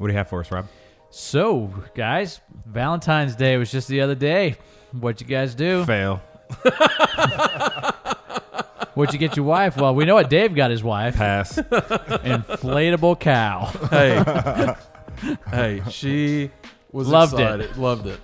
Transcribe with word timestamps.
What 0.00 0.06
do 0.06 0.12
you 0.14 0.16
have 0.16 0.28
for 0.28 0.40
us, 0.40 0.50
Rob? 0.50 0.66
So, 1.10 1.74
guys, 1.94 2.40
Valentine's 2.64 3.36
Day 3.36 3.58
was 3.58 3.70
just 3.70 3.86
the 3.86 4.00
other 4.00 4.14
day. 4.14 4.56
What'd 4.98 5.20
you 5.20 5.26
guys 5.26 5.54
do? 5.54 5.84
Fail. 5.84 6.22
What'd 8.94 9.12
you 9.12 9.18
get 9.18 9.36
your 9.36 9.44
wife? 9.44 9.76
Well, 9.76 9.94
we 9.94 10.06
know 10.06 10.14
what 10.14 10.30
Dave 10.30 10.54
got 10.54 10.70
his 10.70 10.82
wife. 10.82 11.16
Pass. 11.16 11.56
Inflatable 11.58 13.20
cow. 13.20 13.66
Hey, 13.90 14.74
hey, 15.50 15.82
she 15.90 16.50
was 16.92 17.06
Loved 17.08 17.34
it. 17.34 17.40
excited. 17.60 17.76
Loved 17.76 18.06
it. 18.06 18.20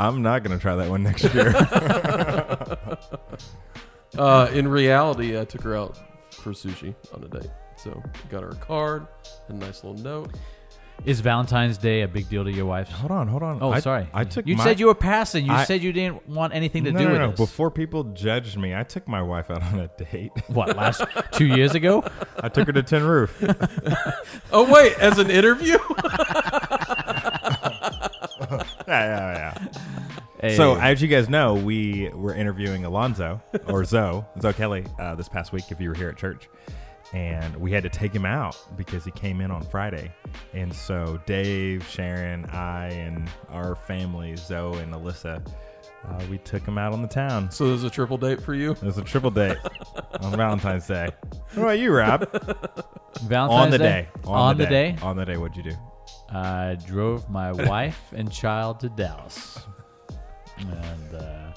I'm 0.00 0.22
not 0.22 0.42
gonna 0.42 0.58
try 0.58 0.74
that 0.74 0.90
one 0.90 1.04
next 1.04 1.22
year. 1.32 1.54
Uh, 4.18 4.48
in 4.52 4.66
reality, 4.66 5.38
I 5.38 5.44
took 5.44 5.62
her 5.62 5.76
out 5.76 5.96
for 6.32 6.50
sushi 6.50 6.96
on 7.14 7.22
a 7.22 7.28
date. 7.28 7.50
So 7.84 8.02
got 8.30 8.42
her 8.42 8.48
a 8.48 8.54
card, 8.54 9.06
a 9.48 9.52
nice 9.52 9.84
little 9.84 10.02
note. 10.02 10.30
Is 11.04 11.20
Valentine's 11.20 11.76
Day 11.76 12.00
a 12.00 12.08
big 12.08 12.30
deal 12.30 12.42
to 12.42 12.50
your 12.50 12.64
wife? 12.64 12.88
hold 12.88 13.10
on, 13.10 13.28
hold 13.28 13.42
on. 13.42 13.58
Oh, 13.60 13.72
I, 13.72 13.80
sorry. 13.80 14.08
I 14.14 14.24
took. 14.24 14.46
You 14.46 14.56
my, 14.56 14.64
said 14.64 14.80
you 14.80 14.86
were 14.86 14.94
passing. 14.94 15.44
You 15.44 15.52
I- 15.52 15.64
said 15.64 15.82
you 15.82 15.92
didn't 15.92 16.26
want 16.26 16.54
anything 16.54 16.84
to 16.84 16.92
no, 16.92 16.98
do 16.98 17.04
no, 17.04 17.10
with 17.10 17.20
no. 17.20 17.30
this. 17.32 17.40
Before 17.40 17.70
people 17.70 18.04
judged 18.04 18.56
me, 18.56 18.74
I 18.74 18.84
took 18.84 19.06
my 19.06 19.20
wife 19.20 19.50
out 19.50 19.62
on 19.62 19.80
a 19.80 19.90
date. 20.02 20.32
What 20.48 20.74
last 20.76 21.04
two 21.32 21.46
years 21.46 21.74
ago? 21.74 22.04
I 22.40 22.48
took 22.48 22.68
her 22.68 22.72
to 22.72 22.82
Tin 22.82 23.04
Roof. 23.04 23.42
Oh 24.50 24.72
wait, 24.72 24.96
as 25.00 25.18
an 25.18 25.30
interview? 25.30 25.76
yeah, 25.90 25.98
yeah, 28.86 28.88
yeah. 28.88 29.68
Hey. 30.40 30.56
So, 30.56 30.76
as 30.76 31.02
you 31.02 31.08
guys 31.08 31.28
know, 31.28 31.54
we 31.54 32.08
were 32.10 32.34
interviewing 32.34 32.84
Alonzo 32.84 33.42
or 33.66 33.84
Zoe, 33.84 34.24
Zoe 34.40 34.52
Kelly, 34.52 34.86
uh, 35.00 35.16
this 35.16 35.28
past 35.28 35.52
week. 35.52 35.64
If 35.70 35.80
you 35.80 35.88
were 35.88 35.96
here 35.96 36.08
at 36.08 36.16
church, 36.16 36.48
and 37.14 37.54
we 37.56 37.70
had 37.70 37.84
to 37.84 37.88
take 37.88 38.12
him 38.12 38.26
out 38.26 38.56
because 38.76 39.04
he 39.04 39.10
came 39.12 39.40
in 39.40 39.50
on 39.50 39.62
Friday, 39.62 40.12
and 40.52 40.74
so 40.74 41.20
Dave, 41.26 41.86
Sharon, 41.88 42.44
I, 42.46 42.88
and 42.88 43.30
our 43.50 43.76
family, 43.76 44.34
Zoe 44.36 44.78
and 44.80 44.92
Alyssa, 44.92 45.46
uh, 46.08 46.24
we 46.28 46.38
took 46.38 46.66
him 46.66 46.76
out 46.76 46.92
on 46.92 47.00
the 47.02 47.08
town. 47.08 47.50
so 47.50 47.68
there's 47.68 47.84
a 47.84 47.90
triple 47.90 48.18
date 48.18 48.42
for 48.42 48.52
you. 48.52 48.72
It 48.72 48.82
was 48.82 48.98
a 48.98 49.02
triple 49.04 49.30
date 49.30 49.56
on 50.20 50.36
Valentine's 50.36 50.86
Day. 50.88 51.08
What 51.54 51.62
about 51.62 51.78
you, 51.78 51.92
Rob? 51.92 52.28
Valentine's 53.22 53.64
on 53.64 53.70
the 53.70 53.78
day. 53.78 54.08
On, 54.24 54.58
the 54.58 54.66
day, 54.66 54.96
On 55.00 55.16
the 55.16 55.24
day. 55.24 55.36
What'd 55.36 55.56
you 55.56 55.62
do? 55.62 55.76
I 56.30 56.76
drove 56.86 57.30
my 57.30 57.52
wife 57.68 58.12
and 58.12 58.30
child 58.30 58.80
to 58.80 58.88
Dallas, 58.88 59.60
and 60.58 61.14
uh, 61.14 61.52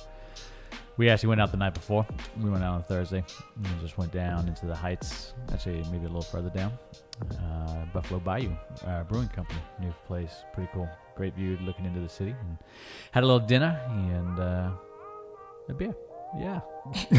we 0.98 1.10
actually 1.10 1.30
went 1.30 1.42
out 1.42 1.52
the 1.52 1.58
night 1.58 1.74
before. 1.74 2.06
We 2.42 2.50
went 2.50 2.64
out 2.64 2.74
on 2.74 2.84
Thursday. 2.84 3.24
And 3.56 3.68
we 3.68 3.82
just 3.82 3.98
went 3.98 4.12
down 4.12 4.48
into 4.48 4.66
the 4.66 4.76
Heights. 4.76 5.34
Actually, 5.54 5.84
maybe 5.92 6.06
a 6.06 6.10
little 6.10 6.22
further 6.22 6.50
down. 6.50 6.72
Uh, 7.32 7.86
Buffalo 7.94 8.20
Bayou 8.20 8.52
uh, 8.86 9.04
Brewing 9.04 9.28
Company, 9.30 9.60
new 9.80 9.94
place, 10.06 10.44
pretty 10.54 10.70
cool. 10.74 10.88
Great 11.16 11.34
view 11.36 11.58
looking 11.64 11.86
into 11.86 12.00
the 12.00 12.10
city. 12.10 12.36
And 12.40 12.58
had 13.12 13.24
a 13.24 13.26
little 13.26 13.46
dinner 13.46 13.80
and 13.90 14.40
uh, 14.40 14.70
a 15.70 15.74
beer. 15.74 15.96
Yeah, 16.38 16.60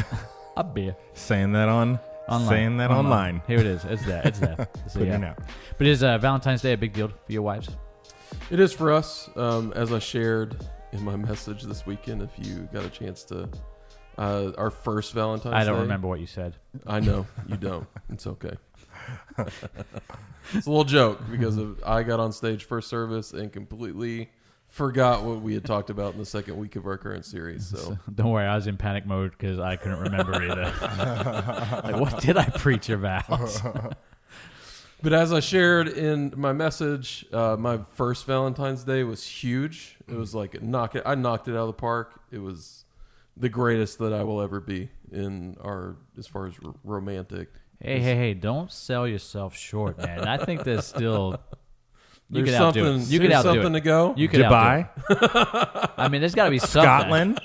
a 0.57 0.63
beer. 0.63 0.95
Saying 1.15 1.53
that 1.53 1.69
on 1.69 1.99
Online. 2.29 2.49
saying 2.49 2.77
that 2.77 2.91
online. 2.91 3.43
Here 3.47 3.59
it 3.59 3.67
is. 3.67 3.85
It's 3.85 4.05
there. 4.05 4.23
It's 4.25 4.39
there. 4.39 4.69
So, 4.89 5.01
Putting 5.01 5.09
yeah. 5.09 5.19
it 5.19 5.25
out. 5.25 5.39
But 5.79 5.87
is 5.87 6.03
uh, 6.03 6.19
Valentine's 6.19 6.63
Day 6.63 6.75
a 6.75 6.77
big 6.77 6.93
deal 6.93 7.09
for 7.09 7.33
your 7.33 7.43
wives? 7.43 7.71
It 8.51 8.61
is 8.61 8.73
for 8.73 8.93
us, 8.93 9.31
um, 9.37 9.73
as 9.75 9.93
I 9.93 9.99
shared 9.99 10.57
in 10.93 11.03
my 11.05 11.17
message 11.29 11.63
this 11.63 11.87
weekend. 11.87 12.23
If 12.23 12.31
you 12.39 12.69
got 12.73 12.85
a 12.85 12.91
chance 12.91 13.25
to, 13.25 13.49
uh, 14.17 14.53
our 14.59 14.71
first 14.71 15.13
Valentine's. 15.13 15.55
I 15.55 15.65
don't 15.65 15.77
Day- 15.77 15.83
remember 15.83 16.09
what 16.09 16.21
you 16.21 16.27
said. 16.27 16.57
I 16.87 17.01
know 17.01 17.27
you 17.47 17.57
don't. 17.57 17.87
It's 18.11 18.27
okay. 18.27 18.57
it's 19.39 20.67
a 20.67 20.71
little 20.71 20.85
joke 20.85 21.21
because 21.31 21.57
of, 21.59 21.81
I 21.85 22.03
got 22.03 22.21
on 22.21 22.33
stage 22.33 22.65
first 22.65 22.89
service 22.89 23.33
and 23.33 23.53
completely 23.53 24.31
forgot 24.67 25.23
what 25.25 25.41
we 25.43 25.55
had 25.55 25.65
talked 25.65 25.91
about 25.91 26.15
in 26.15 26.19
the 26.19 26.27
second 26.27 26.57
week 26.57 26.75
of 26.77 26.87
our 26.87 26.97
current 26.97 27.25
series. 27.25 27.67
So 27.69 27.99
Don't 28.15 28.31
worry, 28.31 28.47
I 28.47 28.55
was 28.55 28.67
in 28.67 28.77
panic 28.77 29.07
mode 29.07 29.33
because 29.33 29.59
I 29.59 29.77
couldn't 29.77 30.01
remember 30.01 30.35
either. 30.43 30.65
like, 31.85 31.97
what 32.01 32.21
did 32.23 32.37
I 32.39 32.47
preach 32.49 32.89
about? 32.91 33.95
But 35.03 35.13
as 35.13 35.33
I 35.33 35.41
shared 35.41 35.87
in 35.89 36.33
my 36.37 36.53
message, 36.53 37.25
uh, 37.33 37.57
my 37.59 37.79
first 37.95 38.27
Valentine's 38.27 38.83
Day 38.85 39.05
was 39.05 39.25
huge. 39.25 39.97
It 40.09 40.15
was 40.15 40.35
like 40.35 40.61
knock 40.61 40.97
it. 40.97 41.03
I 41.07 41.15
knocked 41.15 41.47
it 41.49 41.53
out 41.53 41.59
of 41.61 41.67
the 41.69 41.73
park. 41.75 42.21
It 42.33 42.39
was 42.39 42.85
the 43.37 43.49
greatest 43.49 43.99
that 44.01 44.13
I 44.13 44.25
will 44.25 44.41
ever 44.41 44.61
be 44.61 44.91
in 45.13 45.57
our 45.63 45.97
as 46.19 46.27
far 46.27 46.47
as 46.47 46.55
r- 46.65 46.75
romantic. 46.83 47.49
hey, 47.81 48.01
hey, 48.01 48.17
hey! 48.17 48.35
Don't 48.35 48.73
sell 48.73 49.07
yourself 49.07 49.57
short, 49.57 49.99
man. 49.99 50.27
I 50.27 50.37
think 50.45 50.65
there's 50.65 50.87
still 50.87 51.41
you 52.29 52.45
There's 52.45 52.51
could 52.51 52.61
outdo 52.61 52.85
something. 52.85 53.03
it. 53.03 53.09
You 53.09 53.21
could 53.21 53.31
there's 53.31 53.47
outdo 53.47 53.63
something 53.63 53.75
it. 53.77 53.81
to 53.81 53.85
go. 53.85 54.15
You 54.17 54.29
could 54.29 54.43
outdo 54.43 54.89
Dubai, 55.09 55.83
it. 55.85 55.91
I 55.97 56.09
mean, 56.09 56.21
there's 56.21 56.35
got 56.35 56.47
to 56.47 56.51
be 56.51 56.59
something. 56.59 56.83
Scotland, 56.83 57.41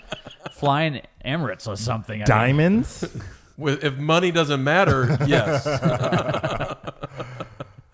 flying 0.54 1.02
Emirates 1.24 1.68
or 1.68 1.78
something. 1.78 2.16
I 2.16 2.18
mean, 2.18 2.26
diamonds. 2.26 3.06
With, 3.56 3.84
if 3.84 3.96
money 3.98 4.32
doesn't 4.32 4.64
matter, 4.64 5.16
yes. 5.28 5.64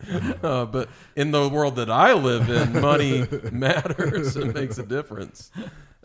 Uh, 0.44 0.66
but 0.66 0.90
in 1.16 1.32
the 1.32 1.48
world 1.50 1.76
that 1.76 1.90
I 1.90 2.14
live 2.14 2.50
in, 2.50 2.82
money 2.82 3.28
matters 3.52 4.36
and 4.36 4.54
makes 4.54 4.78
a 4.78 4.86
difference. 4.86 5.52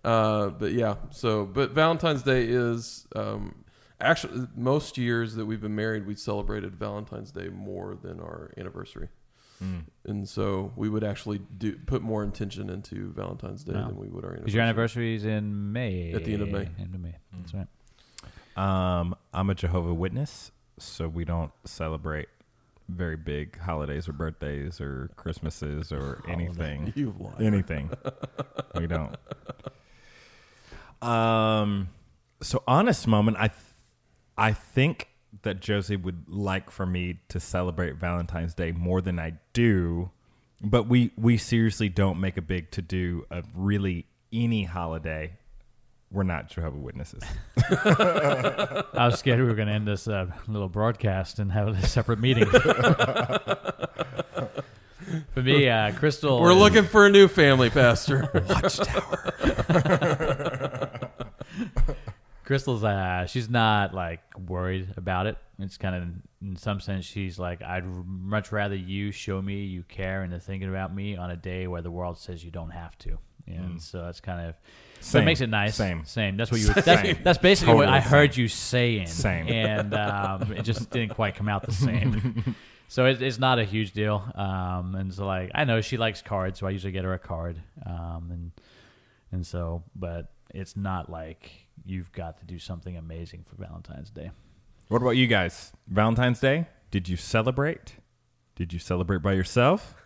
Uh, 0.03 0.48
but 0.50 0.72
yeah, 0.72 0.97
so 1.10 1.47
but 1.47 1.70
Valentine's 1.70 2.22
Day 2.22 2.44
is 2.44 3.06
um, 3.16 3.65
actually 4.00 4.47
most 4.56 4.98
years 4.98 5.34
that 5.37 5.47
we've 5.47 5.60
been 5.62 5.75
married, 5.75 6.06
we 6.06 6.15
celebrated 6.15 6.75
Valentine's 6.76 7.31
Day 7.31 7.48
more 7.48 7.94
than 7.94 8.20
our 8.20 8.53
anniversary, 8.59 9.09
and 10.04 10.28
so 10.28 10.72
we 10.76 10.91
would 10.91 11.04
actually 11.04 11.38
do 11.56 11.72
put 11.86 12.03
more 12.03 12.22
intention 12.22 12.69
into 12.69 13.10
Valentine's 13.12 13.65
Day 13.65 13.72
Wow. 13.72 13.86
than 13.86 13.97
we 13.97 14.09
would 14.09 14.25
our 14.25 14.31
anniversary. 14.32 14.44
Because 14.44 14.54
your 14.54 14.62
anniversary 14.65 15.15
is 15.15 15.25
in 15.25 15.72
May. 15.72 16.12
At 16.12 16.25
the 16.25 16.34
end 16.34 16.42
of 16.42 16.48
May. 16.50 16.69
End 16.78 16.94
of 16.94 17.00
May. 17.00 17.15
That's 17.32 17.54
right. 17.54 17.66
Um, 18.56 19.15
I'm 19.32 19.48
a 19.48 19.54
Jehovah 19.54 19.94
Witness, 19.94 20.50
so 20.78 21.09
we 21.09 21.25
don't 21.25 21.53
celebrate 21.65 22.28
very 22.89 23.17
big 23.17 23.59
holidays 23.59 24.09
or 24.09 24.12
birthdays 24.12 24.81
or 24.81 25.11
Christmases 25.17 25.93
or 25.93 26.22
anything. 26.28 26.93
You 26.97 27.15
liar. 27.19 27.34
anything. 27.41 27.91
we 28.78 28.87
don't. 28.87 29.17
Um, 31.03 31.89
so 32.43 32.62
honest 32.67 33.06
moment, 33.06 33.37
I, 33.39 33.49
th- 33.49 33.61
I 34.37 34.53
think 34.53 35.09
that 35.43 35.61
Josie 35.61 35.97
would 35.97 36.28
like 36.28 36.71
for 36.71 36.87
me 36.87 37.21
to 37.28 37.41
celebrate 37.41 37.97
Valentine's 37.97 38.55
Day 38.55 38.72
more 38.72 39.01
than 39.01 39.19
I 39.19 39.34
do, 39.53 40.11
but 40.61 40.87
we 40.89 41.11
we 41.16 41.37
seriously 41.37 41.89
don't 41.89 42.21
make 42.21 42.37
a 42.37 42.43
big 42.43 42.71
to 42.72 42.83
do 42.83 43.27
of 43.31 43.45
really 43.55 44.06
any 44.33 44.65
holiday. 44.65 45.37
We're 46.15 46.23
not 46.23 46.49
Jehovah 46.49 46.79
Witnesses. 46.79 47.25
I 47.59 48.85
was 48.95 49.19
scared 49.19 49.41
we 49.41 49.47
were 49.47 49.55
going 49.55 49.67
to 49.67 49.75
end 49.75 49.89
this 49.89 50.07
uh, 50.07 50.27
little 50.47 50.69
broadcast 50.69 51.41
and 51.41 51.51
have 51.51 51.67
a 51.67 51.87
separate 51.87 52.21
meeting. 52.21 52.47
For 55.35 55.43
me, 55.43 55.69
uh, 55.69 55.93
Crystal. 55.93 56.41
We're 56.41 56.53
is- 56.53 56.59
looking 56.59 56.85
for 56.85 57.05
a 57.07 57.11
new 57.11 57.27
family 57.29 57.69
pastor. 57.69 58.31
Watchtower. 58.49 59.33
Crystal's 62.45 62.85
uh 62.85 63.25
she's 63.27 63.49
not 63.49 63.95
like 63.95 64.21
worried 64.39 64.93
about 64.99 65.27
it. 65.27 65.37
It's 65.59 65.79
kind 65.79 65.95
of 65.97 66.03
in 66.43 66.57
some 66.57 66.79
sense 66.79 67.07
she's 67.07 67.39
like 67.39 67.63
I'd 67.63 67.85
much 67.87 68.53
rather 68.53 68.75
you 68.77 69.13
show 69.13 69.41
me 69.41 69.65
you 69.65 69.83
care 69.85 70.23
and 70.23 70.33
are 70.33 70.39
thinking 70.39 70.69
about 70.69 70.95
me 70.95 71.17
on 71.17 71.31
a 71.31 71.37
day 71.37 71.67
where 71.67 71.81
the 71.81 71.91
world 71.91 72.19
says 72.19 72.45
you 72.45 72.51
don't 72.51 72.71
have 72.71 72.99
to. 72.99 73.19
And 73.47 73.81
so 73.81 74.03
that's 74.03 74.21
kind 74.21 74.49
of 74.49 74.56
so 75.05 75.19
it 75.19 75.25
makes 75.25 75.41
it 75.41 75.50
nice. 75.50 75.77
Same. 75.77 76.05
Same. 76.06 76.37
That's 76.37 76.50
what 76.50 76.60
you. 76.60 76.69
Would, 76.69 76.77
that's, 76.84 77.19
that's 77.22 77.38
basically 77.38 77.75
what 77.75 77.88
I 77.88 78.00
heard 78.00 78.37
you 78.37 78.49
saying. 78.49 79.06
Same. 79.06 79.49
And 79.49 79.94
um, 79.94 80.53
it 80.53 80.62
just 80.62 80.91
didn't 80.91 81.15
quite 81.15 81.34
come 81.34 81.49
out 81.49 81.65
the 81.65 81.72
same. 81.72 82.56
so 82.88 83.04
it, 83.06 83.21
it's 83.21 83.38
not 83.38 83.59
a 83.59 83.65
huge 83.65 83.92
deal. 83.92 84.24
Um, 84.34 84.95
and 84.95 85.13
so 85.13 85.27
like 85.27 85.51
I 85.54 85.65
know 85.65 85.80
she 85.83 85.98
likes 85.98 86.22
cards, 86.22 86.59
so 86.59 86.66
I 86.66 86.71
usually 86.71 86.92
get 86.92 87.04
her 87.04 87.13
a 87.13 87.19
card. 87.19 87.60
Um, 87.84 88.30
and 88.30 88.53
and 89.30 89.47
so, 89.47 89.84
but 89.95 90.33
it's 90.54 90.77
not 90.77 91.10
like 91.10 91.51
you've 91.84 92.10
got 92.13 92.39
to 92.39 92.47
do 92.47 92.59
something 92.59 92.97
amazing 92.97 93.45
for 93.45 93.57
Valentine's 93.57 94.10
Day. 94.10 94.30
what 94.89 95.03
about 95.03 95.16
you 95.16 95.27
guys? 95.27 95.72
Valentine's 95.86 96.41
Day? 96.41 96.66
Did 96.91 97.09
you 97.09 97.16
celebrate? 97.16 97.97
Did 98.57 98.72
you 98.72 98.78
celebrate 98.78 99.21
by 99.21 99.33
yourself? 99.33 99.97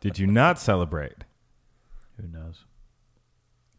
Did 0.00 0.18
you 0.18 0.28
not 0.28 0.60
celebrate? 0.60 1.24
Who 2.20 2.26
knows? 2.26 2.64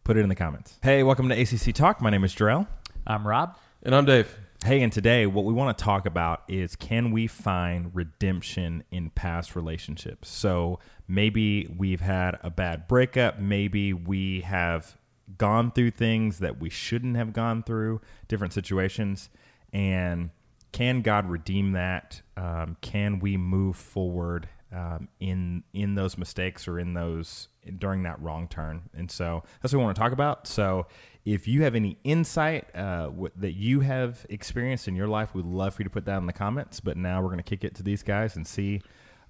Put 0.06 0.16
it 0.16 0.22
in 0.22 0.30
the 0.30 0.36
comments. 0.36 0.80
Hey, 0.82 1.04
welcome 1.04 1.28
to 1.28 1.40
ACC 1.40 1.74
Talk. 1.74 2.02
My 2.02 2.10
name 2.10 2.24
is 2.24 2.34
Jarrell. 2.34 2.68
I'm 3.06 3.28
Rob. 3.28 3.58
and 3.84 3.94
I'm 3.94 4.06
Dave. 4.06 4.34
Hey, 4.64 4.82
and 4.82 4.94
today 4.94 5.26
what 5.26 5.44
we 5.44 5.52
want 5.52 5.78
to 5.78 5.84
talk 5.84 6.06
about 6.06 6.44
is 6.48 6.78
can 6.78 7.12
we 7.12 7.28
find 7.28 7.94
redemption 7.94 8.86
in 8.92 9.10
past 9.10 9.58
relationships? 9.58 10.30
So 10.30 10.80
maybe 11.06 11.68
we've 11.78 12.00
had 12.00 12.40
a 12.42 12.50
bad 12.50 12.88
breakup, 12.88 13.40
maybe 13.40 13.92
we 13.94 14.42
have 14.42 14.98
gone 15.38 15.72
through 15.72 15.92
things 15.92 16.40
that 16.40 16.62
we 16.62 16.70
shouldn't 16.70 17.18
have 17.18 17.34
gone 17.34 17.62
through, 17.62 18.00
different 18.30 18.54
situations, 18.54 19.30
and 19.74 20.30
can 20.72 21.02
God 21.02 21.30
redeem 21.30 21.74
that? 21.74 22.22
Um, 22.38 22.78
can 22.80 23.20
we 23.20 23.36
move 23.36 23.76
forward 23.76 24.48
um, 24.72 25.08
in 25.20 25.64
in 25.74 25.96
those 25.96 26.18
mistakes 26.18 26.68
or 26.68 26.80
in 26.80 26.94
those 26.94 27.50
during 27.78 28.04
that 28.04 28.22
wrong 28.22 28.48
turn? 28.48 28.90
And 28.94 29.10
so 29.10 29.44
that's 29.62 29.74
what 29.74 29.80
we 29.80 29.86
want 29.86 29.96
to 29.96 30.02
talk 30.02 30.12
about. 30.12 30.48
So 30.48 30.88
if 31.26 31.48
you 31.48 31.64
have 31.64 31.76
any 31.76 31.98
insight 32.04 32.68
uh, 32.76 33.06
w- 33.06 33.32
that 33.36 33.54
you 33.54 33.82
have 33.82 34.26
experienced 34.30 34.88
in 34.88 34.96
your 34.96 35.08
life, 35.08 35.34
we'd 35.34 35.46
love 35.46 35.74
for 35.76 35.82
you 35.82 35.86
to 35.86 35.90
put 35.90 36.06
that 36.06 36.18
in 36.18 36.26
the 36.26 36.34
comments. 36.34 36.80
But 36.80 36.98
now 36.98 37.22
we're 37.22 37.28
going 37.28 37.38
to 37.38 37.44
kick 37.44 37.64
it 37.64 37.76
to 37.76 37.84
these 37.84 38.04
guys 38.04 38.36
and 38.36 38.48
see 38.48 38.82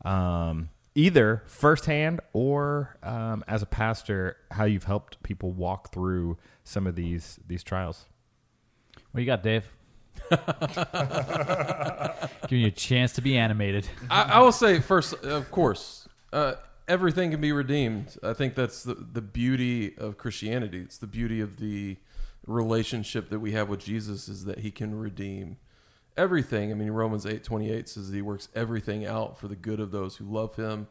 um, 0.06 0.70
either 0.96 1.44
firsthand 1.48 2.22
or 2.34 2.98
um, 3.04 3.44
as 3.48 3.62
a 3.62 3.66
pastor 3.66 4.38
how 4.52 4.66
you've 4.66 4.86
helped 4.86 5.22
people 5.24 5.52
walk 5.52 5.92
through 5.92 6.38
some 6.64 6.88
of 6.88 6.96
these 6.96 7.40
these 7.48 7.64
trials. 7.64 8.06
What 9.12 9.22
you 9.22 9.26
got, 9.26 9.44
Dave? 9.44 9.66
Giving 12.48 12.62
you 12.62 12.68
a 12.68 12.72
chance 12.72 13.14
to 13.14 13.22
be 13.22 13.38
animated. 13.38 13.88
I, 14.10 14.24
I 14.24 14.40
will 14.40 14.52
say 14.52 14.80
first, 14.80 15.14
of 15.24 15.52
course, 15.52 16.08
uh, 16.34 16.54
everything 16.88 17.32
can 17.32 17.42
be 17.42 17.52
redeemed. 17.52 18.18
I 18.24 18.34
think 18.34 18.56
that's 18.56 18.84
the, 18.84 18.96
the 18.96 19.22
beauty 19.22 19.96
of 19.98 20.18
Christianity. 20.18 20.80
It's 20.80 20.98
the 20.98 21.08
beauty 21.08 21.40
of 21.40 21.58
the 21.58 21.98
relationship 22.46 23.30
that 23.30 23.40
we 23.40 23.52
have 23.52 23.70
with 23.70 23.80
Jesus 23.80 24.28
is 24.28 24.46
that 24.46 24.60
he 24.60 24.72
can 24.72 25.00
redeem 25.00 25.58
everything. 26.18 26.72
I 26.72 26.76
mean, 26.76 26.92
Romans 26.92 27.26
8 27.26 27.44
28 27.44 27.88
says 27.88 28.10
that 28.10 28.16
he 28.16 28.22
works 28.22 28.50
everything 28.56 29.06
out 29.06 29.40
for 29.40 29.48
the 29.48 29.56
good 29.56 29.80
of 29.80 29.92
those 29.92 30.18
who 30.18 30.26
love 30.26 30.56
him 30.56 30.88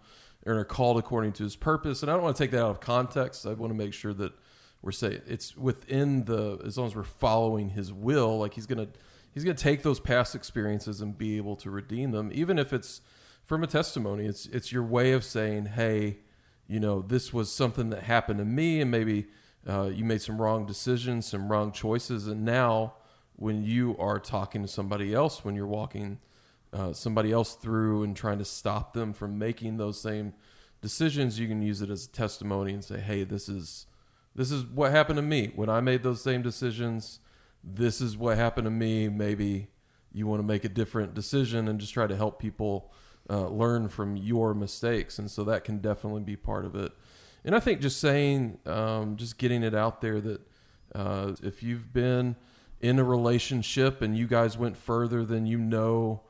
and 0.46 0.56
are 0.56 0.64
called 0.64 0.98
according 0.98 1.32
to 1.32 1.42
his 1.42 1.56
purpose. 1.56 2.02
And 2.02 2.10
I 2.10 2.14
don't 2.14 2.22
want 2.22 2.36
to 2.36 2.42
take 2.42 2.52
that 2.52 2.62
out 2.62 2.70
of 2.70 2.80
context. 2.80 3.44
I 3.44 3.52
want 3.52 3.72
to 3.72 3.76
make 3.76 3.92
sure 3.92 4.14
that 4.14 4.32
we're 4.80 4.92
saying 4.92 5.22
it's 5.26 5.56
within 5.56 6.24
the, 6.24 6.60
as 6.64 6.78
long 6.78 6.86
as 6.86 6.94
we're 6.94 7.02
following 7.02 7.70
his 7.70 7.92
will, 7.92 8.38
like 8.38 8.54
he's 8.54 8.66
going 8.66 8.86
to, 8.86 8.92
he's 9.32 9.44
going 9.44 9.56
to 9.56 9.62
take 9.62 9.82
those 9.82 10.00
past 10.00 10.34
experiences 10.34 11.00
and 11.00 11.16
be 11.16 11.36
able 11.36 11.56
to 11.56 11.70
redeem 11.70 12.10
them, 12.10 12.30
even 12.32 12.58
if 12.58 12.72
it's 12.72 13.00
from 13.44 13.62
a 13.62 13.66
testimony. 13.66 14.26
It's, 14.26 14.46
it's 14.46 14.72
your 14.72 14.82
way 14.82 15.12
of 15.12 15.24
saying, 15.24 15.66
hey, 15.66 16.18
you 16.66 16.80
know, 16.80 17.02
this 17.02 17.32
was 17.32 17.50
something 17.50 17.90
that 17.90 18.02
happened 18.02 18.38
to 18.38 18.44
me 18.44 18.80
and 18.80 18.90
maybe 18.90 19.26
uh, 19.66 19.90
you 19.92 20.04
made 20.04 20.22
some 20.22 20.40
wrong 20.40 20.66
decisions, 20.66 21.26
some 21.26 21.50
wrong 21.50 21.72
choices. 21.72 22.26
And 22.26 22.44
now, 22.44 22.94
when 23.36 23.62
you 23.62 23.96
are 23.98 24.18
talking 24.18 24.62
to 24.62 24.68
somebody 24.68 25.14
else, 25.14 25.44
when 25.44 25.54
you're 25.54 25.66
walking 25.66 26.18
uh, 26.72 26.92
somebody 26.92 27.32
else 27.32 27.54
through 27.54 28.02
and 28.02 28.16
trying 28.16 28.38
to 28.38 28.44
stop 28.44 28.92
them 28.92 29.12
from 29.12 29.38
making 29.38 29.76
those 29.76 30.00
same 30.00 30.34
decisions, 30.80 31.38
you 31.38 31.48
can 31.48 31.62
use 31.62 31.80
it 31.80 31.90
as 31.90 32.04
a 32.06 32.08
testimony 32.10 32.72
and 32.72 32.84
say, 32.84 33.00
"Hey, 33.00 33.24
this 33.24 33.48
is 33.48 33.86
this 34.34 34.50
is 34.50 34.64
what 34.64 34.92
happened 34.92 35.16
to 35.16 35.22
me 35.22 35.52
when 35.54 35.68
I 35.68 35.80
made 35.80 36.02
those 36.02 36.22
same 36.22 36.42
decisions. 36.42 37.20
This 37.62 38.00
is 38.00 38.16
what 38.16 38.36
happened 38.36 38.66
to 38.66 38.70
me. 38.70 39.08
Maybe 39.08 39.68
you 40.12 40.26
want 40.26 40.40
to 40.40 40.46
make 40.46 40.64
a 40.64 40.68
different 40.68 41.14
decision 41.14 41.68
and 41.68 41.78
just 41.78 41.92
try 41.92 42.06
to 42.06 42.16
help 42.16 42.38
people 42.38 42.92
uh, 43.28 43.48
learn 43.48 43.88
from 43.88 44.16
your 44.16 44.54
mistakes." 44.54 45.18
And 45.18 45.30
so 45.30 45.44
that 45.44 45.64
can 45.64 45.78
definitely 45.78 46.22
be 46.22 46.36
part 46.36 46.64
of 46.64 46.74
it. 46.74 46.92
And 47.44 47.54
I 47.54 47.60
think 47.60 47.80
just 47.80 48.00
saying, 48.00 48.58
um, 48.66 49.16
just 49.16 49.38
getting 49.38 49.62
it 49.62 49.74
out 49.74 50.00
there 50.00 50.20
that 50.20 50.40
uh, 50.94 51.32
if 51.42 51.62
you've 51.62 51.92
been 51.92 52.36
in 52.80 52.98
a 52.98 53.04
relationship 53.04 54.02
and 54.02 54.16
you 54.16 54.26
guys 54.26 54.56
went 54.56 54.76
further 54.76 55.24
than 55.24 55.46
you 55.46 55.58
know 55.58 56.22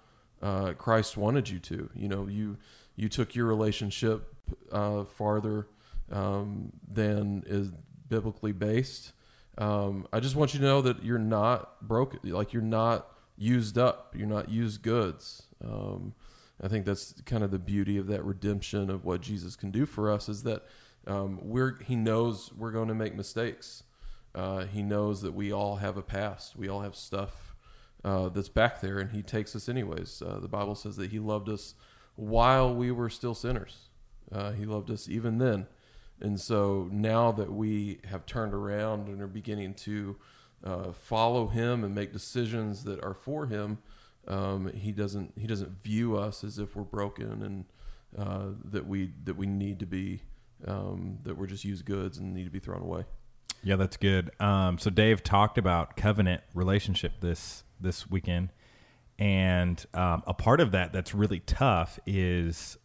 uh, 0.43 0.73
Christ 0.73 1.17
wanted 1.17 1.49
you 1.49 1.59
to. 1.61 1.91
You 1.95 2.09
know, 2.09 2.27
you 2.27 2.57
you 2.97 3.09
took 3.09 3.35
your 3.35 3.47
relationship 3.47 4.35
uh, 4.73 5.05
farther 5.05 5.69
um, 6.11 6.73
than 6.91 7.45
is 7.47 7.71
biblically 8.09 8.53
based. 8.53 9.13
Um, 9.59 10.07
I 10.13 10.21
just 10.21 10.37
want 10.37 10.55
you 10.55 10.61
to 10.61 10.67
know 10.67 10.81
that 10.83 11.03
you're 11.03 11.19
not 11.19 11.87
broken. 11.87 12.21
Like 12.23 12.53
you're 12.53 12.63
not 12.63 13.09
used 13.37 13.77
up. 13.77 14.15
You're 14.17 14.29
not 14.29 14.49
used 14.49 14.83
goods. 14.83 15.43
Um, 15.65 16.15
I 16.61 16.69
think 16.69 16.87
that's 16.87 17.15
kind 17.27 17.45
of 17.45 17.51
the 17.51 17.59
beauty 17.59 17.99
of 17.99 18.07
that 18.07 18.25
redemption 18.25 18.91
of 18.91 19.05
what 19.05 19.21
Jesus 19.21 19.57
can 19.57 19.71
do 19.71 19.87
for 19.87 20.11
us 20.11 20.29
is 20.29 20.43
that 20.45 20.65
um, 21.07 21.39
we're 21.43 21.79
He 21.85 21.97
knows 21.97 22.53
we're 22.57 22.73
going 22.73 22.89
to 22.89 22.95
make 22.95 23.15
mistakes. 23.15 23.83
Uh, 24.35 24.65
he 24.67 24.83
knows 24.83 25.23
that 25.23 25.33
we 25.33 25.53
all 25.53 25.77
have 25.77 25.97
a 25.97 26.03
past. 26.03 26.57
We 26.57 26.69
all 26.69 26.83
have 26.83 26.95
stuff 26.95 27.57
uh, 28.05 28.29
that's 28.29 28.49
back 28.49 28.81
there, 28.81 28.99
and 28.99 29.11
He 29.11 29.23
takes 29.23 29.57
us 29.57 29.69
anyways. 29.69 30.23
Uh, 30.25 30.39
the 30.41 30.49
Bible 30.49 30.75
says 30.75 30.97
that 30.97 31.11
He 31.11 31.19
loved 31.19 31.49
us 31.49 31.75
while 32.19 32.75
we 32.75 32.91
were 32.91 33.09
still 33.09 33.35
sinners. 33.35 33.89
Uh, 34.31 34.53
he 34.53 34.65
loved 34.65 34.91
us 34.91 35.09
even 35.09 35.39
then. 35.39 35.67
And 36.21 36.41
so 36.41 36.89
now 36.91 37.33
that 37.33 37.53
we 37.53 38.01
have 38.09 38.27
turned 38.27 38.53
around 38.53 39.09
and 39.09 39.23
are 39.23 39.29
beginning 39.29 39.75
to 39.75 40.17
uh, 40.65 40.93
follow 40.93 41.47
Him 41.47 41.85
and 41.85 41.95
make 41.95 42.13
decisions 42.13 42.85
that 42.85 43.03
are 43.05 43.15
for 43.15 43.47
Him, 43.47 43.79
um, 44.27 44.73
He 44.73 44.93
doesn't 44.93 45.33
He 45.39 45.47
doesn't 45.47 45.83
view 45.83 46.17
us 46.17 46.43
as 46.43 46.59
if 46.59 46.75
we're 46.75 46.83
broken 46.83 47.43
and 47.43 47.65
uh, 48.17 48.51
that 48.65 48.87
we 48.87 49.13
that 49.25 49.37
we 49.37 49.47
need 49.47 49.79
to 49.81 49.87
be 49.87 50.23
um, 50.67 51.19
that 51.23 51.37
we're 51.37 51.47
just 51.47 51.65
used 51.65 51.85
goods 51.85 52.19
and 52.19 52.35
need 52.35 52.45
to 52.45 52.51
be 52.51 52.59
thrown 52.59 52.83
away. 52.83 53.05
Yeah, 53.63 53.77
that's 53.77 53.97
good. 53.97 54.31
Um, 54.41 54.79
so 54.79 54.91
Dave 54.91 55.23
talked 55.23 55.59
about 55.59 55.97
covenant 55.97 56.43
relationship 56.55 57.21
this 57.21 57.65
this 57.81 58.11
weekend, 58.11 58.53
and 59.19 59.85
um, 59.95 60.23
a 60.27 60.35
part 60.35 60.61
of 60.61 60.73
that 60.73 60.93
that's 60.93 61.15
really 61.15 61.41
tough 61.41 61.99
is 62.07 62.77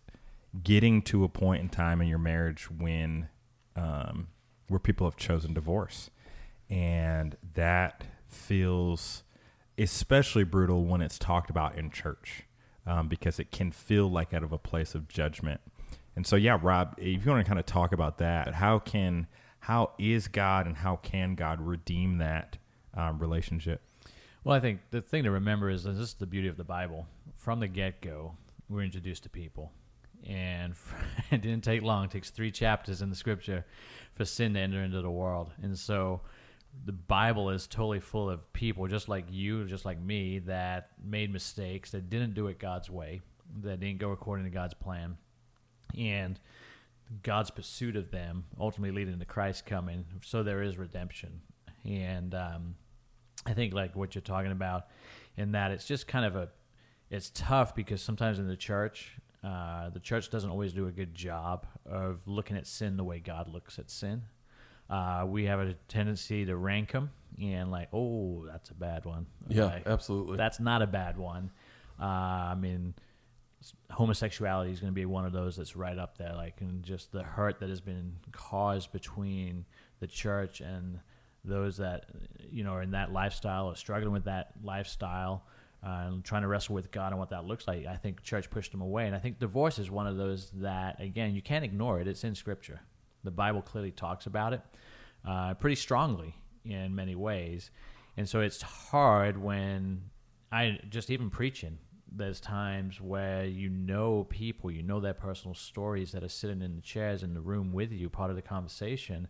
getting 0.61 1.01
to 1.03 1.23
a 1.23 1.29
point 1.29 1.61
in 1.61 1.69
time 1.69 2.01
in 2.01 2.07
your 2.07 2.19
marriage 2.19 2.69
when 2.69 3.29
um, 3.75 4.27
where 4.67 4.79
people 4.79 5.07
have 5.07 5.17
chosen 5.17 5.53
divorce, 5.53 6.09
and 6.69 7.35
that 7.53 8.03
feels 8.27 9.23
especially 9.77 10.43
brutal 10.43 10.85
when 10.85 11.01
it's 11.01 11.17
talked 11.17 11.49
about 11.49 11.75
in 11.75 11.89
church 11.89 12.43
um, 12.85 13.07
because 13.07 13.39
it 13.39 13.51
can 13.51 13.71
feel 13.71 14.09
like 14.09 14.33
out 14.33 14.43
of 14.43 14.51
a 14.51 14.57
place 14.57 14.93
of 14.93 15.07
judgment. 15.07 15.61
And 16.15 16.27
so, 16.27 16.35
yeah, 16.35 16.59
Rob, 16.61 16.95
if 16.97 17.25
you 17.25 17.31
want 17.31 17.43
to 17.43 17.47
kind 17.47 17.59
of 17.59 17.65
talk 17.65 17.91
about 17.91 18.19
that, 18.19 18.55
how 18.55 18.79
can 18.79 19.27
how 19.59 19.91
is 19.97 20.27
God 20.27 20.67
and 20.67 20.77
how 20.77 20.97
can 20.97 21.35
God 21.35 21.61
redeem 21.61 22.17
that 22.17 22.57
um, 22.93 23.17
relationship? 23.19 23.81
Well, 24.43 24.55
I 24.55 24.59
think 24.59 24.81
the 24.91 25.01
thing 25.01 25.23
to 25.23 25.31
remember 25.31 25.69
is 25.69 25.85
this 25.85 25.97
is 25.97 26.13
the 26.15 26.25
beauty 26.25 26.49
of 26.49 26.57
the 26.57 26.65
Bible. 26.65 27.07
From 27.33 27.61
the 27.61 27.69
get 27.69 28.01
go, 28.01 28.35
we're 28.67 28.81
introduced 28.81 29.23
to 29.23 29.29
people. 29.29 29.71
And 30.27 30.73
it 31.31 31.41
didn't 31.41 31.63
take 31.63 31.81
long. 31.81 32.05
It 32.05 32.11
takes 32.11 32.29
three 32.29 32.51
chapters 32.51 33.01
in 33.01 33.09
the 33.09 33.15
scripture 33.15 33.65
for 34.15 34.25
sin 34.25 34.53
to 34.53 34.59
enter 34.59 34.83
into 34.83 35.01
the 35.01 35.11
world. 35.11 35.51
And 35.61 35.77
so 35.77 36.21
the 36.85 36.91
Bible 36.91 37.49
is 37.49 37.67
totally 37.67 37.99
full 37.99 38.29
of 38.29 38.51
people, 38.53 38.87
just 38.87 39.09
like 39.09 39.25
you, 39.29 39.65
just 39.65 39.85
like 39.85 40.01
me, 40.01 40.39
that 40.39 40.89
made 41.03 41.31
mistakes, 41.31 41.91
that 41.91 42.09
didn't 42.09 42.33
do 42.33 42.47
it 42.47 42.59
God's 42.59 42.89
way, 42.89 43.21
that 43.61 43.79
didn't 43.79 43.99
go 43.99 44.11
according 44.11 44.45
to 44.45 44.51
God's 44.51 44.73
plan. 44.73 45.17
And 45.97 46.39
God's 47.21 47.51
pursuit 47.51 47.95
of 47.95 48.11
them 48.11 48.45
ultimately 48.59 49.03
leading 49.03 49.19
to 49.19 49.25
Christ 49.25 49.65
coming. 49.65 50.05
So 50.23 50.41
there 50.41 50.63
is 50.63 50.77
redemption. 50.77 51.41
And 51.85 52.33
um, 52.33 52.75
I 53.45 53.53
think 53.53 53.73
like 53.73 53.95
what 53.95 54.15
you're 54.15 54.21
talking 54.21 54.51
about 54.51 54.87
in 55.37 55.51
that 55.51 55.71
it's 55.71 55.85
just 55.85 56.07
kind 56.07 56.25
of 56.25 56.35
a 56.35 56.49
it's 57.09 57.31
tough 57.35 57.75
because 57.75 58.01
sometimes 58.01 58.39
in 58.39 58.47
the 58.47 58.55
church 58.55 59.17
uh, 59.43 59.89
the 59.89 59.99
church 59.99 60.29
doesn't 60.29 60.49
always 60.49 60.73
do 60.73 60.87
a 60.87 60.91
good 60.91 61.13
job 61.13 61.65
of 61.85 62.21
looking 62.25 62.55
at 62.57 62.65
sin 62.65 62.97
the 62.97 63.03
way 63.03 63.19
God 63.19 63.47
looks 63.47 63.77
at 63.77 63.89
sin. 63.89 64.23
Uh, 64.89 65.25
we 65.27 65.45
have 65.45 65.59
a 65.59 65.73
tendency 65.87 66.45
to 66.45 66.55
rank 66.55 66.91
them 66.91 67.11
and 67.41 67.71
like, 67.71 67.89
oh, 67.93 68.45
that's 68.45 68.69
a 68.69 68.73
bad 68.73 69.05
one. 69.05 69.25
Yeah, 69.47 69.79
absolutely. 69.85 70.37
that's 70.37 70.59
not 70.59 70.81
a 70.81 70.87
bad 70.87 71.17
one. 71.17 71.51
Uh, 71.99 72.05
I 72.05 72.55
mean, 72.55 72.93
homosexuality 73.91 74.71
is 74.71 74.79
going 74.79 74.91
to 74.91 74.95
be 74.95 75.05
one 75.05 75.25
of 75.25 75.33
those 75.33 75.57
that's 75.57 75.75
right 75.75 75.97
up 75.97 76.17
there. 76.17 76.33
Like, 76.35 76.61
and 76.61 76.83
just 76.83 77.11
the 77.11 77.23
hurt 77.23 77.59
that 77.59 77.69
has 77.69 77.81
been 77.81 78.17
caused 78.31 78.91
between 78.91 79.65
the 79.99 80.07
church 80.07 80.61
and 80.61 80.99
those 81.45 81.77
that 81.77 82.05
you 82.49 82.63
know 82.63 82.71
are 82.71 82.81
in 82.81 82.91
that 82.91 83.11
lifestyle 83.11 83.67
or 83.67 83.75
struggling 83.75 84.13
with 84.13 84.25
that 84.25 84.51
lifestyle. 84.63 85.43
Uh, 85.85 86.05
and 86.07 86.23
trying 86.23 86.43
to 86.43 86.47
wrestle 86.47 86.73
with 86.73 86.91
God 86.91 87.11
and 87.11 87.19
what 87.19 87.31
that 87.31 87.43
looks 87.43 87.67
like. 87.67 87.85
I 87.85 87.97
think 87.97 88.23
church 88.23 88.49
pushed 88.49 88.71
them 88.71 88.79
away, 88.79 89.05
and 89.05 89.13
I 89.13 89.19
think 89.19 89.37
divorce 89.37 89.79
is 89.79 89.91
one 89.91 90.07
of 90.07 90.15
those 90.15 90.49
that 90.55 91.01
again 91.01 91.35
you 91.35 91.41
can't 91.41 91.65
ignore 91.65 91.99
it. 91.99 92.07
It's 92.07 92.23
in 92.23 92.35
Scripture. 92.35 92.79
The 93.25 93.31
Bible 93.31 93.61
clearly 93.61 93.91
talks 93.91 94.25
about 94.25 94.53
it 94.53 94.61
uh, 95.27 95.55
pretty 95.55 95.75
strongly 95.75 96.35
in 96.63 96.95
many 96.95 97.15
ways, 97.15 97.69
and 98.15 98.29
so 98.29 98.39
it's 98.39 98.61
hard 98.61 99.37
when 99.37 100.03
I 100.53 100.79
just 100.89 101.09
even 101.09 101.29
preaching. 101.29 101.79
There's 102.15 102.39
times 102.39 103.01
where 103.01 103.43
you 103.43 103.69
know 103.69 104.25
people, 104.29 104.71
you 104.71 104.83
know 104.83 105.01
their 105.01 105.13
personal 105.13 105.55
stories 105.55 106.13
that 106.13 106.23
are 106.23 106.29
sitting 106.29 106.61
in 106.61 106.75
the 106.75 106.81
chairs 106.81 107.23
in 107.23 107.33
the 107.33 107.41
room 107.41 107.73
with 107.73 107.91
you, 107.91 108.07
part 108.07 108.29
of 108.29 108.37
the 108.37 108.41
conversation. 108.41 109.27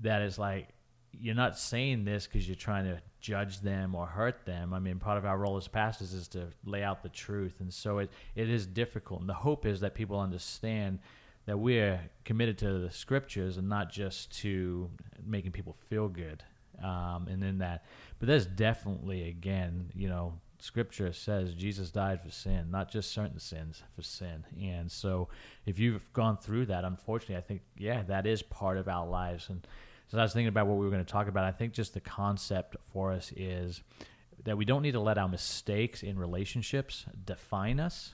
That 0.00 0.20
is 0.20 0.38
like 0.38 0.74
you're 1.12 1.34
not 1.34 1.56
saying 1.58 2.04
this 2.04 2.26
because 2.26 2.46
you're 2.46 2.54
trying 2.54 2.84
to 2.84 3.00
judge 3.24 3.60
them 3.60 3.94
or 3.94 4.04
hurt 4.06 4.44
them. 4.44 4.74
I 4.74 4.78
mean, 4.78 4.98
part 4.98 5.16
of 5.16 5.24
our 5.24 5.38
role 5.38 5.56
as 5.56 5.66
pastors 5.66 6.12
is 6.12 6.28
to 6.28 6.48
lay 6.66 6.82
out 6.82 7.02
the 7.02 7.08
truth, 7.08 7.54
and 7.60 7.72
so 7.72 7.98
it, 7.98 8.10
it 8.34 8.50
is 8.50 8.66
difficult. 8.66 9.20
And 9.20 9.28
the 9.28 9.34
hope 9.34 9.64
is 9.64 9.80
that 9.80 9.94
people 9.94 10.20
understand 10.20 10.98
that 11.46 11.58
we're 11.58 12.00
committed 12.26 12.58
to 12.58 12.80
the 12.80 12.90
scriptures 12.90 13.56
and 13.56 13.66
not 13.66 13.90
just 13.90 14.30
to 14.42 14.90
making 15.26 15.52
people 15.52 15.74
feel 15.88 16.08
good. 16.08 16.42
Um, 16.82 17.28
and 17.30 17.42
then 17.42 17.58
that, 17.58 17.86
but 18.18 18.28
there's 18.28 18.46
definitely 18.46 19.28
again, 19.28 19.90
you 19.94 20.08
know, 20.08 20.34
Scripture 20.58 21.12
says 21.12 21.52
Jesus 21.52 21.90
died 21.90 22.22
for 22.22 22.30
sin, 22.30 22.70
not 22.70 22.90
just 22.90 23.12
certain 23.12 23.38
sins, 23.38 23.82
for 23.94 24.02
sin. 24.02 24.44
And 24.62 24.90
so, 24.90 25.28
if 25.66 25.78
you've 25.78 26.10
gone 26.14 26.38
through 26.38 26.66
that, 26.66 26.84
unfortunately, 26.84 27.36
I 27.36 27.42
think 27.42 27.62
yeah, 27.76 28.02
that 28.04 28.26
is 28.26 28.42
part 28.42 28.78
of 28.78 28.88
our 28.88 29.06
lives. 29.06 29.50
And 29.50 29.66
so, 30.08 30.18
I 30.18 30.22
was 30.22 30.32
thinking 30.32 30.48
about 30.48 30.66
what 30.66 30.76
we 30.76 30.84
were 30.84 30.90
going 30.90 31.04
to 31.04 31.10
talk 31.10 31.28
about. 31.28 31.44
I 31.44 31.52
think 31.52 31.72
just 31.72 31.94
the 31.94 32.00
concept 32.00 32.76
for 32.92 33.12
us 33.12 33.32
is 33.36 33.82
that 34.44 34.56
we 34.56 34.64
don't 34.64 34.82
need 34.82 34.92
to 34.92 35.00
let 35.00 35.18
our 35.18 35.28
mistakes 35.28 36.02
in 36.02 36.18
relationships 36.18 37.06
define 37.24 37.80
us, 37.80 38.12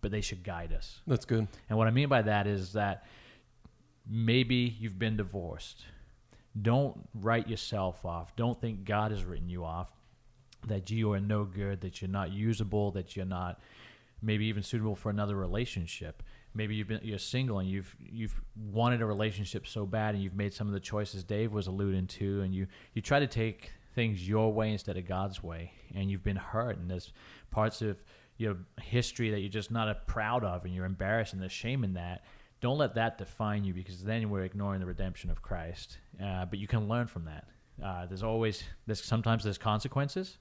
but 0.00 0.10
they 0.10 0.20
should 0.20 0.44
guide 0.44 0.72
us. 0.72 1.00
That's 1.06 1.24
good. 1.24 1.48
And 1.68 1.78
what 1.78 1.88
I 1.88 1.90
mean 1.90 2.08
by 2.08 2.22
that 2.22 2.46
is 2.46 2.74
that 2.74 3.04
maybe 4.08 4.76
you've 4.78 4.98
been 4.98 5.16
divorced. 5.16 5.84
Don't 6.60 7.08
write 7.14 7.48
yourself 7.48 8.04
off. 8.04 8.36
Don't 8.36 8.60
think 8.60 8.84
God 8.84 9.10
has 9.10 9.24
written 9.24 9.48
you 9.48 9.64
off, 9.64 9.90
that 10.66 10.90
you 10.90 11.12
are 11.12 11.20
no 11.20 11.44
good, 11.44 11.80
that 11.80 12.00
you're 12.00 12.10
not 12.10 12.32
usable, 12.32 12.92
that 12.92 13.16
you're 13.16 13.26
not 13.26 13.60
maybe 14.22 14.46
even 14.46 14.62
suitable 14.62 14.94
for 14.94 15.10
another 15.10 15.34
relationship. 15.34 16.22
Maybe 16.54 16.74
you've 16.74 16.88
been 16.88 17.00
you're 17.02 17.18
single 17.18 17.58
and 17.58 17.68
you've 17.68 17.94
you've 17.98 18.40
wanted 18.72 19.02
a 19.02 19.06
relationship 19.06 19.66
so 19.66 19.84
bad 19.86 20.14
and 20.14 20.22
you've 20.22 20.36
made 20.36 20.54
some 20.54 20.66
of 20.66 20.72
the 20.72 20.80
choices 20.80 21.24
Dave 21.24 21.52
was 21.52 21.66
alluding 21.66 22.06
to 22.06 22.42
and 22.42 22.54
you 22.54 22.66
you 22.92 23.02
try 23.02 23.20
to 23.20 23.26
take 23.26 23.72
things 23.94 24.28
your 24.28 24.52
way 24.52 24.72
instead 24.72 24.96
of 24.96 25.06
God's 25.06 25.42
way 25.42 25.72
and 25.94 26.10
you've 26.10 26.24
been 26.24 26.36
hurt 26.36 26.78
and 26.78 26.90
there's 26.90 27.12
parts 27.50 27.82
of 27.82 28.02
your 28.36 28.56
history 28.80 29.30
that 29.30 29.40
you're 29.40 29.48
just 29.48 29.70
not 29.70 30.06
proud 30.06 30.44
of 30.44 30.64
and 30.64 30.74
you're 30.74 30.84
embarrassed 30.84 31.32
and 31.32 31.42
there's 31.42 31.52
shame 31.52 31.84
in 31.84 31.94
that 31.94 32.24
don't 32.64 32.78
let 32.78 32.94
that 32.94 33.18
define 33.18 33.62
you 33.62 33.74
because 33.74 34.02
then 34.02 34.30
we're 34.30 34.44
ignoring 34.44 34.80
the 34.80 34.86
redemption 34.86 35.30
of 35.30 35.42
Christ. 35.42 35.98
Uh, 36.18 36.46
but 36.46 36.58
you 36.58 36.66
can 36.66 36.88
learn 36.88 37.06
from 37.06 37.26
that. 37.26 37.46
Uh, 37.84 38.06
there's 38.06 38.22
always 38.22 38.64
there's 38.86 39.04
sometimes 39.04 39.44
there's 39.44 39.58
consequences, 39.58 40.38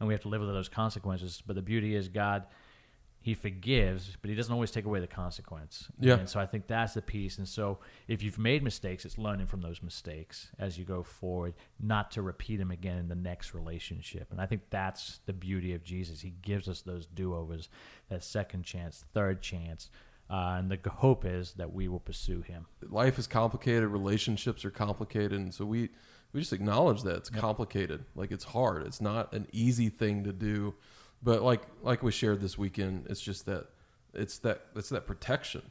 and 0.00 0.08
we 0.08 0.14
have 0.14 0.22
to 0.22 0.28
live 0.28 0.40
with 0.40 0.48
those 0.48 0.70
consequences. 0.70 1.42
But 1.46 1.54
the 1.54 1.60
beauty 1.60 1.94
is 1.94 2.08
God, 2.08 2.46
He 3.26 3.34
forgives, 3.34 4.16
but 4.22 4.30
He 4.30 4.36
doesn't 4.36 4.54
always 4.54 4.70
take 4.70 4.84
away 4.84 5.00
the 5.00 5.08
consequence. 5.08 5.88
Yeah. 5.98 6.14
And 6.14 6.28
so 6.28 6.38
I 6.38 6.46
think 6.46 6.68
that's 6.68 6.94
the 6.94 7.02
piece. 7.02 7.38
And 7.38 7.48
so 7.48 7.80
if 8.06 8.22
you've 8.22 8.38
made 8.38 8.62
mistakes, 8.62 9.04
it's 9.04 9.18
learning 9.18 9.48
from 9.48 9.62
those 9.62 9.82
mistakes 9.82 10.52
as 10.60 10.78
you 10.78 10.84
go 10.84 11.02
forward, 11.02 11.54
not 11.80 12.12
to 12.12 12.22
repeat 12.22 12.58
them 12.58 12.70
again 12.70 12.98
in 12.98 13.08
the 13.08 13.16
next 13.16 13.52
relationship. 13.52 14.28
And 14.30 14.40
I 14.40 14.46
think 14.46 14.70
that's 14.70 15.18
the 15.26 15.32
beauty 15.32 15.74
of 15.74 15.82
Jesus. 15.82 16.20
He 16.20 16.34
gives 16.40 16.68
us 16.68 16.82
those 16.82 17.08
do 17.08 17.34
overs, 17.34 17.68
that 18.10 18.22
second 18.22 18.62
chance, 18.62 19.04
third 19.12 19.42
chance. 19.42 19.90
Uh, 20.30 20.58
and 20.58 20.70
the 20.70 20.78
hope 20.88 21.24
is 21.24 21.54
that 21.54 21.72
we 21.72 21.88
will 21.88 21.98
pursue 21.98 22.42
him. 22.42 22.66
Life 22.88 23.18
is 23.18 23.26
complicated. 23.26 23.88
Relationships 23.88 24.64
are 24.64 24.70
complicated, 24.70 25.32
and 25.32 25.52
so 25.52 25.64
we 25.64 25.90
we 26.32 26.38
just 26.38 26.52
acknowledge 26.52 27.02
that 27.02 27.16
it's 27.16 27.30
complicated. 27.30 28.04
Like 28.14 28.30
it's 28.30 28.44
hard. 28.44 28.86
It's 28.86 29.00
not 29.00 29.32
an 29.34 29.48
easy 29.50 29.88
thing 29.88 30.22
to 30.22 30.32
do. 30.32 30.74
But 31.22 31.42
like 31.42 31.62
like 31.82 32.02
we 32.02 32.12
shared 32.12 32.40
this 32.40 32.56
weekend, 32.58 33.06
it's 33.08 33.20
just 33.20 33.46
that 33.46 33.66
it's 34.14 34.38
that 34.38 34.62
it's 34.74 34.88
that 34.90 35.06
protection. 35.06 35.62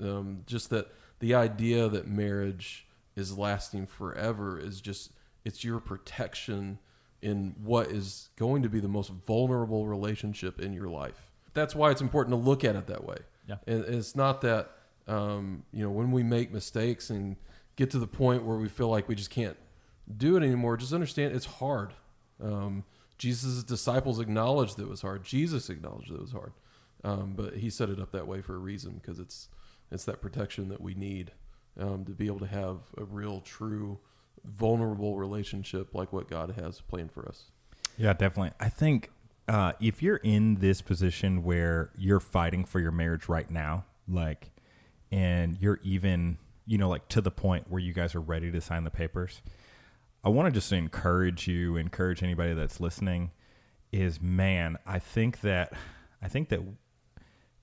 Um, 0.00 0.42
just 0.46 0.70
that 0.70 0.88
the 1.18 1.34
idea 1.34 1.88
that 1.88 2.06
marriage 2.06 2.86
is 3.14 3.36
lasting 3.36 3.86
forever 3.86 4.58
is 4.58 4.80
just 4.80 5.12
it's 5.44 5.64
your 5.64 5.80
protection 5.80 6.78
in 7.20 7.54
what 7.62 7.88
is 7.88 8.30
going 8.36 8.62
to 8.62 8.68
be 8.68 8.80
the 8.80 8.88
most 8.88 9.10
vulnerable 9.10 9.86
relationship 9.86 10.60
in 10.60 10.72
your 10.72 10.88
life. 10.88 11.30
That's 11.54 11.74
why 11.74 11.90
it's 11.90 12.00
important 12.00 12.32
to 12.32 12.36
look 12.36 12.64
at 12.64 12.74
it 12.74 12.86
that 12.86 13.04
way. 13.04 13.18
Yeah. 13.48 13.56
And 13.66 13.84
it's 13.84 14.16
not 14.16 14.40
that 14.42 14.70
um, 15.06 15.64
you 15.72 15.82
know 15.82 15.90
when 15.90 16.10
we 16.10 16.22
make 16.22 16.52
mistakes 16.52 17.10
and 17.10 17.36
get 17.76 17.90
to 17.90 17.98
the 17.98 18.06
point 18.06 18.44
where 18.44 18.56
we 18.56 18.68
feel 18.68 18.88
like 18.88 19.08
we 19.08 19.14
just 19.14 19.30
can't 19.30 19.56
do 20.16 20.36
it 20.36 20.42
anymore. 20.42 20.76
Just 20.76 20.92
understand 20.92 21.34
it's 21.34 21.46
hard. 21.46 21.92
Um, 22.42 22.84
Jesus' 23.22 23.62
disciples 23.62 24.18
acknowledged 24.18 24.76
that 24.76 24.82
it 24.82 24.88
was 24.88 25.02
hard. 25.02 25.22
Jesus 25.22 25.70
acknowledged 25.70 26.10
that 26.10 26.16
it 26.16 26.20
was 26.22 26.32
hard, 26.32 26.52
um, 27.04 27.34
but 27.36 27.54
he 27.58 27.70
set 27.70 27.88
it 27.88 28.00
up 28.00 28.10
that 28.10 28.26
way 28.26 28.40
for 28.40 28.56
a 28.56 28.58
reason 28.58 28.94
because 29.00 29.20
it's 29.20 29.48
it's 29.92 30.04
that 30.06 30.20
protection 30.20 30.68
that 30.70 30.80
we 30.80 30.94
need 30.94 31.30
um, 31.78 32.04
to 32.04 32.10
be 32.10 32.26
able 32.26 32.40
to 32.40 32.48
have 32.48 32.78
a 32.98 33.04
real, 33.04 33.40
true, 33.40 34.00
vulnerable 34.44 35.18
relationship 35.18 35.94
like 35.94 36.12
what 36.12 36.28
God 36.28 36.54
has 36.60 36.80
planned 36.80 37.12
for 37.12 37.28
us. 37.28 37.44
Yeah, 37.96 38.12
definitely. 38.12 38.54
I 38.58 38.68
think 38.68 39.12
uh, 39.46 39.74
if 39.80 40.02
you're 40.02 40.16
in 40.16 40.56
this 40.56 40.82
position 40.82 41.44
where 41.44 41.90
you're 41.96 42.18
fighting 42.18 42.64
for 42.64 42.80
your 42.80 42.90
marriage 42.90 43.28
right 43.28 43.48
now, 43.48 43.84
like, 44.08 44.50
and 45.12 45.56
you're 45.60 45.78
even, 45.84 46.38
you 46.66 46.76
know, 46.76 46.88
like 46.88 47.06
to 47.10 47.20
the 47.20 47.30
point 47.30 47.70
where 47.70 47.80
you 47.80 47.92
guys 47.92 48.16
are 48.16 48.20
ready 48.20 48.50
to 48.50 48.60
sign 48.60 48.82
the 48.82 48.90
papers, 48.90 49.42
I 50.24 50.28
want 50.28 50.46
to 50.46 50.52
just 50.52 50.72
encourage 50.72 51.48
you, 51.48 51.76
encourage 51.76 52.22
anybody 52.22 52.54
that's 52.54 52.80
listening, 52.80 53.32
is 53.90 54.20
man, 54.20 54.78
I 54.86 55.00
think 55.00 55.40
that, 55.40 55.72
I 56.22 56.28
think 56.28 56.48
that, 56.50 56.60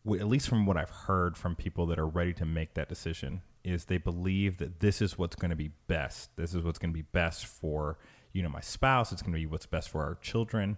at 0.06 0.28
least 0.28 0.50
from 0.50 0.66
what 0.66 0.76
I've 0.76 0.90
heard 0.90 1.38
from 1.38 1.56
people 1.56 1.86
that 1.88 2.00
are 2.00 2.08
ready 2.08 2.34
to 2.34 2.46
make 2.46 2.74
that 2.74 2.90
decision, 2.90 3.42
is 3.64 3.86
they 3.86 3.98
believe 3.98 4.58
that 4.58 4.80
this 4.80 5.02
is 5.02 5.18
what's 5.18 5.36
going 5.36 5.52
to 5.52 5.56
be 5.56 5.72
best. 5.88 6.36
This 6.36 6.54
is 6.54 6.64
what's 6.64 6.80
going 6.80 6.92
to 6.92 6.98
be 6.98 7.06
best 7.14 7.46
for, 7.46 7.98
you 8.34 8.44
know, 8.44 8.50
my 8.50 8.62
spouse. 8.62 9.12
It's 9.12 9.22
going 9.22 9.34
to 9.34 9.40
be 9.40 9.46
what's 9.46 9.66
best 9.66 9.90
for 9.90 10.04
our 10.04 10.16
children. 10.16 10.78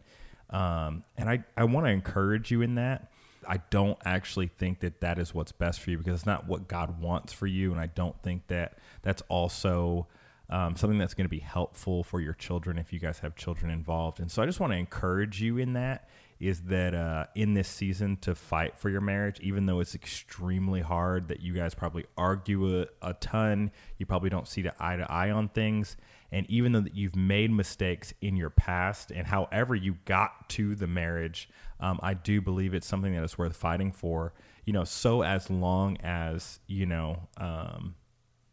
Um, 0.52 1.04
and 1.18 1.30
I, 1.30 1.44
I 1.58 1.64
want 1.64 1.88
to 1.88 1.92
encourage 1.92 2.52
you 2.52 2.62
in 2.62 2.76
that. 2.76 3.12
I 3.48 3.58
don't 3.72 3.98
actually 4.06 4.48
think 4.48 4.82
that 4.82 5.02
that 5.02 5.18
is 5.18 5.34
what's 5.34 5.52
best 5.52 5.80
for 5.80 5.90
you 5.90 5.98
because 5.98 6.14
it's 6.14 6.26
not 6.28 6.48
what 6.48 6.68
God 6.68 7.02
wants 7.02 7.34
for 7.34 7.48
you. 7.48 7.72
And 7.72 7.80
I 7.80 7.88
don't 7.88 8.22
think 8.22 8.48
that 8.48 8.78
that's 9.02 9.24
also 9.30 10.08
um, 10.52 10.76
something 10.76 11.00
that's 11.00 11.14
going 11.14 11.26
to 11.26 11.30
be 11.30 11.40
helpful 11.40 12.04
for 12.04 12.20
your 12.20 12.34
children 12.34 12.78
if 12.78 12.92
you 12.92 13.00
guys 13.00 13.20
have 13.20 13.36
children 13.36 13.72
involved. 13.72 14.20
And 14.20 14.30
so 14.30 14.44
I 14.44 14.46
just 14.46 14.60
want 14.60 14.74
to 14.74 14.78
encourage 14.78 15.42
you 15.42 15.58
in 15.58 15.74
that 15.74 16.10
is 16.42 16.62
that 16.62 16.96
uh, 16.96 17.28
in 17.36 17.54
this 17.54 17.68
season 17.68 18.18
to 18.18 18.34
fight 18.34 18.76
for 18.76 18.90
your 18.90 19.00
marriage, 19.00 19.40
even 19.42 19.68
though 19.68 19.80
it's 19.80 19.94
extremely 19.94 20.82
hard, 20.82 21.28
that 21.28 21.40
you 21.40 21.54
guys 21.54 21.76
probably 21.76 22.04
argue 22.18 22.82
a, 22.82 22.88
a 23.02 23.14
ton, 23.14 23.72
you 24.00 24.08
probably 24.08 24.30
don't 24.30 24.48
see 24.48 24.64
the 24.64 24.74
eye 24.84 24.96
to 24.96 25.10
eye 25.10 25.30
on 25.30 25.48
things. 25.50 25.96
And 26.32 26.50
even 26.50 26.72
though 26.72 26.82
that 26.82 26.96
you've 26.96 27.16
made 27.16 27.52
mistakes 27.52 28.14
in 28.22 28.36
your 28.36 28.50
past 28.50 29.12
and 29.12 29.28
however 29.28 29.76
you 29.76 29.98
got 30.06 30.50
to 30.50 30.74
the 30.76 30.88
marriage, 30.88 31.48
um, 31.80 32.00
I 32.02 32.16
do 32.16 32.42
believe 32.42 32.74
it's 32.74 32.88
something 32.88 33.14
that 33.14 33.24
is 33.24 33.38
worth 33.38 33.56
fighting 33.56 33.92
for. 33.92 34.34
You 34.66 34.74
know, 34.74 34.84
so 34.84 35.22
as 35.22 35.50
long 35.50 35.98
as 35.98 36.60
you 36.66 36.88
know, 36.88 37.28
um, 37.38 37.96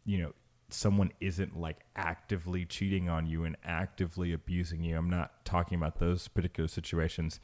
you 0.05 0.19
know, 0.19 0.33
someone 0.73 1.11
isn't 1.19 1.59
like 1.59 1.81
actively 1.95 2.65
cheating 2.65 3.09
on 3.09 3.25
you 3.25 3.43
and 3.43 3.57
actively 3.63 4.33
abusing 4.33 4.83
you. 4.83 4.97
I'm 4.97 5.09
not 5.09 5.45
talking 5.45 5.77
about 5.77 5.99
those 5.99 6.27
particular 6.27 6.67
situations. 6.67 7.39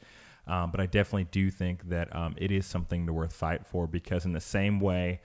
Um, 0.46 0.70
but 0.70 0.80
I 0.80 0.86
definitely 0.86 1.28
do 1.30 1.50
think 1.50 1.88
that 1.88 2.14
um, 2.14 2.34
it 2.38 2.52
is 2.52 2.66
something 2.66 3.06
to 3.06 3.12
worth 3.12 3.32
fight 3.32 3.66
for 3.66 3.86
because 3.86 4.24
in 4.24 4.32
the 4.32 4.40
same 4.40 4.78
way 4.78 5.20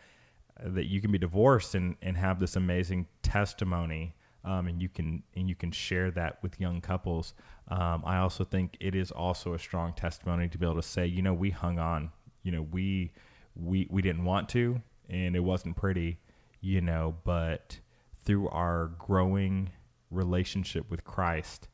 that 0.63 0.85
you 0.85 0.99
can 0.99 1.11
be 1.11 1.19
divorced 1.19 1.75
and, 1.75 1.95
and 2.01 2.17
have 2.17 2.39
this 2.39 2.55
amazing 2.55 3.07
testimony 3.21 4.15
um, 4.43 4.67
and 4.67 4.81
you 4.81 4.89
can 4.89 5.23
and 5.35 5.47
you 5.47 5.55
can 5.55 5.71
share 5.71 6.11
that 6.11 6.41
with 6.41 6.59
young 6.59 6.81
couples. 6.81 7.33
Um, 7.67 8.03
I 8.05 8.17
also 8.17 8.43
think 8.43 8.75
it 8.79 8.95
is 8.95 9.11
also 9.11 9.53
a 9.53 9.59
strong 9.59 9.93
testimony 9.93 10.49
to 10.49 10.57
be 10.57 10.65
able 10.65 10.75
to 10.75 10.81
say, 10.81 11.05
you 11.05 11.21
know, 11.21 11.33
we 11.33 11.51
hung 11.51 11.79
on, 11.79 12.11
you 12.43 12.51
know, 12.51 12.63
we 12.63 13.11
we 13.55 13.87
we 13.89 14.01
didn't 14.01 14.23
want 14.23 14.49
to, 14.49 14.81
and 15.09 15.35
it 15.35 15.41
wasn't 15.41 15.77
pretty, 15.77 16.19
you 16.59 16.81
know, 16.81 17.15
but 17.23 17.79
through 18.23 18.47
our 18.49 18.87
growing 18.97 19.71
relationship 20.09 20.89
with 20.89 21.03
Christ, 21.03 21.67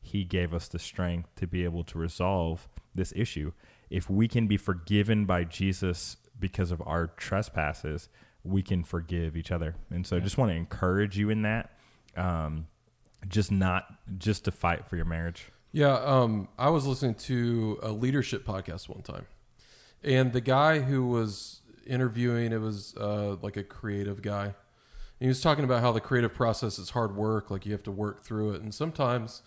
He 0.00 0.24
gave 0.24 0.52
us 0.52 0.68
the 0.68 0.78
strength 0.78 1.34
to 1.36 1.46
be 1.46 1.64
able 1.64 1.84
to 1.84 1.98
resolve 1.98 2.68
this 2.94 3.12
issue. 3.16 3.52
If 3.90 4.08
we 4.10 4.28
can 4.28 4.46
be 4.46 4.56
forgiven 4.56 5.24
by 5.24 5.44
Jesus 5.44 6.16
because 6.38 6.70
of 6.70 6.82
our 6.86 7.06
trespasses, 7.06 8.08
we 8.42 8.62
can 8.62 8.84
forgive 8.84 9.36
each 9.36 9.50
other. 9.50 9.76
And 9.90 10.06
so, 10.06 10.16
I 10.16 10.20
just 10.20 10.36
want 10.36 10.50
to 10.50 10.56
encourage 10.56 11.16
you 11.16 11.30
in 11.30 11.42
that 11.42 11.70
um, 12.16 12.66
just 13.28 13.50
not 13.50 13.86
just 14.18 14.44
to 14.44 14.50
fight 14.50 14.86
for 14.86 14.96
your 14.96 15.04
marriage. 15.04 15.50
Yeah, 15.72 15.94
um, 15.94 16.48
I 16.58 16.70
was 16.70 16.86
listening 16.86 17.14
to 17.14 17.78
a 17.82 17.90
leadership 17.90 18.46
podcast 18.46 18.88
one 18.88 19.02
time, 19.02 19.26
and 20.02 20.32
the 20.32 20.40
guy 20.40 20.80
who 20.80 21.06
was 21.08 21.62
interviewing 21.86 22.52
it 22.52 22.60
was 22.60 22.94
uh, 22.96 23.36
like 23.42 23.56
a 23.56 23.64
creative 23.64 24.22
guy. 24.22 24.54
He 25.20 25.28
was 25.28 25.40
talking 25.40 25.64
about 25.64 25.80
how 25.80 25.92
the 25.92 26.00
creative 26.00 26.34
process 26.34 26.78
is 26.78 26.90
hard 26.90 27.16
work, 27.16 27.50
like 27.50 27.64
you 27.64 27.72
have 27.72 27.82
to 27.84 27.92
work 27.92 28.24
through 28.24 28.52
it, 28.52 28.62
and 28.62 28.74
sometimes 28.74 29.42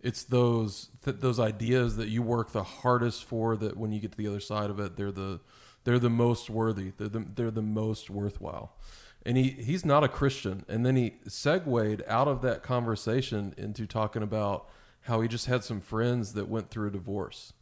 it's 0.00 0.24
those 0.24 0.90
th- 1.04 1.18
those 1.20 1.38
ideas 1.38 1.96
that 1.96 2.08
you 2.08 2.22
work 2.22 2.52
the 2.52 2.64
hardest 2.64 3.24
for 3.24 3.56
that 3.56 3.76
when 3.76 3.92
you 3.92 4.00
get 4.00 4.12
to 4.12 4.18
the 4.18 4.28
other 4.28 4.40
side 4.40 4.68
of 4.68 4.80
it, 4.80 4.96
they're 4.96 5.12
the 5.12 5.40
they're 5.84 5.98
the 5.98 6.10
most 6.10 6.48
worthy, 6.50 6.92
they're 6.96 7.08
the, 7.08 7.26
they're 7.34 7.50
the 7.50 7.62
most 7.62 8.10
worthwhile 8.10 8.76
and 9.24 9.36
he 9.36 9.50
he's 9.50 9.84
not 9.84 10.04
a 10.04 10.08
Christian. 10.08 10.64
And 10.68 10.84
then 10.84 10.96
he 10.96 11.14
segued 11.26 12.02
out 12.08 12.28
of 12.28 12.42
that 12.42 12.62
conversation 12.62 13.54
into 13.56 13.86
talking 13.86 14.22
about 14.22 14.68
how 15.02 15.20
he 15.20 15.28
just 15.28 15.46
had 15.46 15.64
some 15.64 15.80
friends 15.80 16.34
that 16.34 16.48
went 16.48 16.70
through 16.70 16.88
a 16.88 16.92
divorce, 16.92 17.52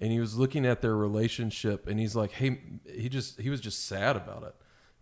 and 0.00 0.12
he 0.12 0.20
was 0.20 0.36
looking 0.36 0.66
at 0.66 0.82
their 0.82 0.96
relationship, 0.96 1.86
and 1.86 1.98
he's 1.98 2.16
like, 2.16 2.32
hey, 2.32 2.60
he 2.92 3.08
just 3.08 3.40
he 3.40 3.50
was 3.50 3.60
just 3.60 3.86
sad 3.86 4.16
about 4.16 4.42
it. 4.42 4.54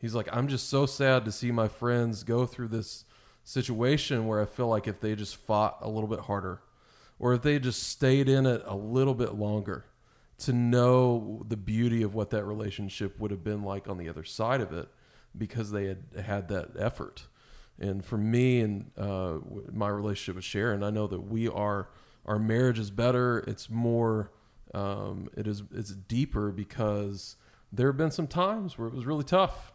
He's 0.05 0.15
like, 0.15 0.29
I'm 0.31 0.49
just 0.49 0.69
so 0.69 0.85
sad 0.85 1.25
to 1.25 1.33
see 1.33 1.51
my 1.51 1.67
friends 1.67 2.25
go 2.25 2.45
through 2.45 2.69
this 2.69 3.07
situation 3.43 4.27
where 4.27 4.39
I 4.39 4.45
feel 4.45 4.69
like 4.69 4.87
if 4.87 5.01
they 5.01 5.15
just 5.15 5.35
fought 5.35 5.79
a 5.81 5.89
little 5.89 6.11
bit 6.11 6.21
harder, 6.21 6.61
or 7.19 7.33
if 7.33 7.41
they 7.41 7.59
just 7.59 7.85
stayed 7.85 8.29
in 8.29 8.45
it 8.45 8.63
a 8.67 8.77
little 8.77 9.15
bit 9.15 9.37
longer 9.37 9.87
to 10.41 10.53
know 10.53 11.43
the 11.49 11.57
beauty 11.57 12.03
of 12.03 12.15
what 12.15 12.29
that 12.29 12.45
relationship 12.45 13.19
would 13.19 13.31
have 13.31 13.43
been 13.43 13.63
like 13.63 13.89
on 13.89 13.97
the 13.97 14.07
other 14.11 14.25
side 14.25 14.61
of 14.61 14.75
it 14.75 14.89
because 15.39 15.71
they 15.71 15.87
had 15.87 16.03
had 16.23 16.49
that 16.49 16.73
effort. 16.79 17.27
And 17.81 18.05
for 18.05 18.19
me 18.19 18.61
and 18.61 18.91
uh, 18.99 19.39
my 19.73 19.89
relationship 19.89 20.37
with 20.37 20.45
Sharon, 20.45 20.83
I 20.83 20.91
know 20.91 21.07
that 21.07 21.21
we 21.21 21.49
are 21.49 21.89
our 22.27 22.39
marriage 22.39 22.79
is 22.79 22.91
better. 22.91 23.39
It's 23.47 23.71
more, 23.71 24.33
um, 24.75 25.31
it 25.35 25.47
is 25.47 25.63
it's 25.75 25.93
deeper 25.93 26.53
because 26.53 27.37
there 27.73 27.87
have 27.87 27.97
been 27.97 28.11
some 28.11 28.27
times 28.27 28.77
where 28.77 28.87
it 28.87 28.93
was 28.93 29.07
really 29.07 29.25
tough, 29.25 29.73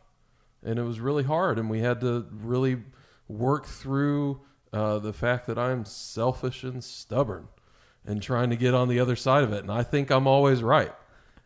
and 0.63 0.79
it 0.79 0.83
was 0.83 0.99
really 0.99 1.23
hard, 1.23 1.57
and 1.57 1.69
we 1.69 1.79
had 1.79 2.01
to 2.01 2.25
really 2.31 2.83
work 3.27 3.65
through 3.65 4.41
uh, 4.73 4.99
the 4.99 5.13
fact 5.13 5.47
that 5.47 5.57
I'm 5.57 5.85
selfish 5.85 6.63
and 6.63 6.83
stubborn, 6.83 7.47
and 8.05 8.21
trying 8.21 8.49
to 8.49 8.55
get 8.55 8.73
on 8.73 8.87
the 8.87 8.99
other 8.99 9.15
side 9.15 9.43
of 9.43 9.53
it. 9.53 9.63
And 9.63 9.71
I 9.71 9.83
think 9.83 10.09
I'm 10.09 10.27
always 10.27 10.61
right, 10.63 10.93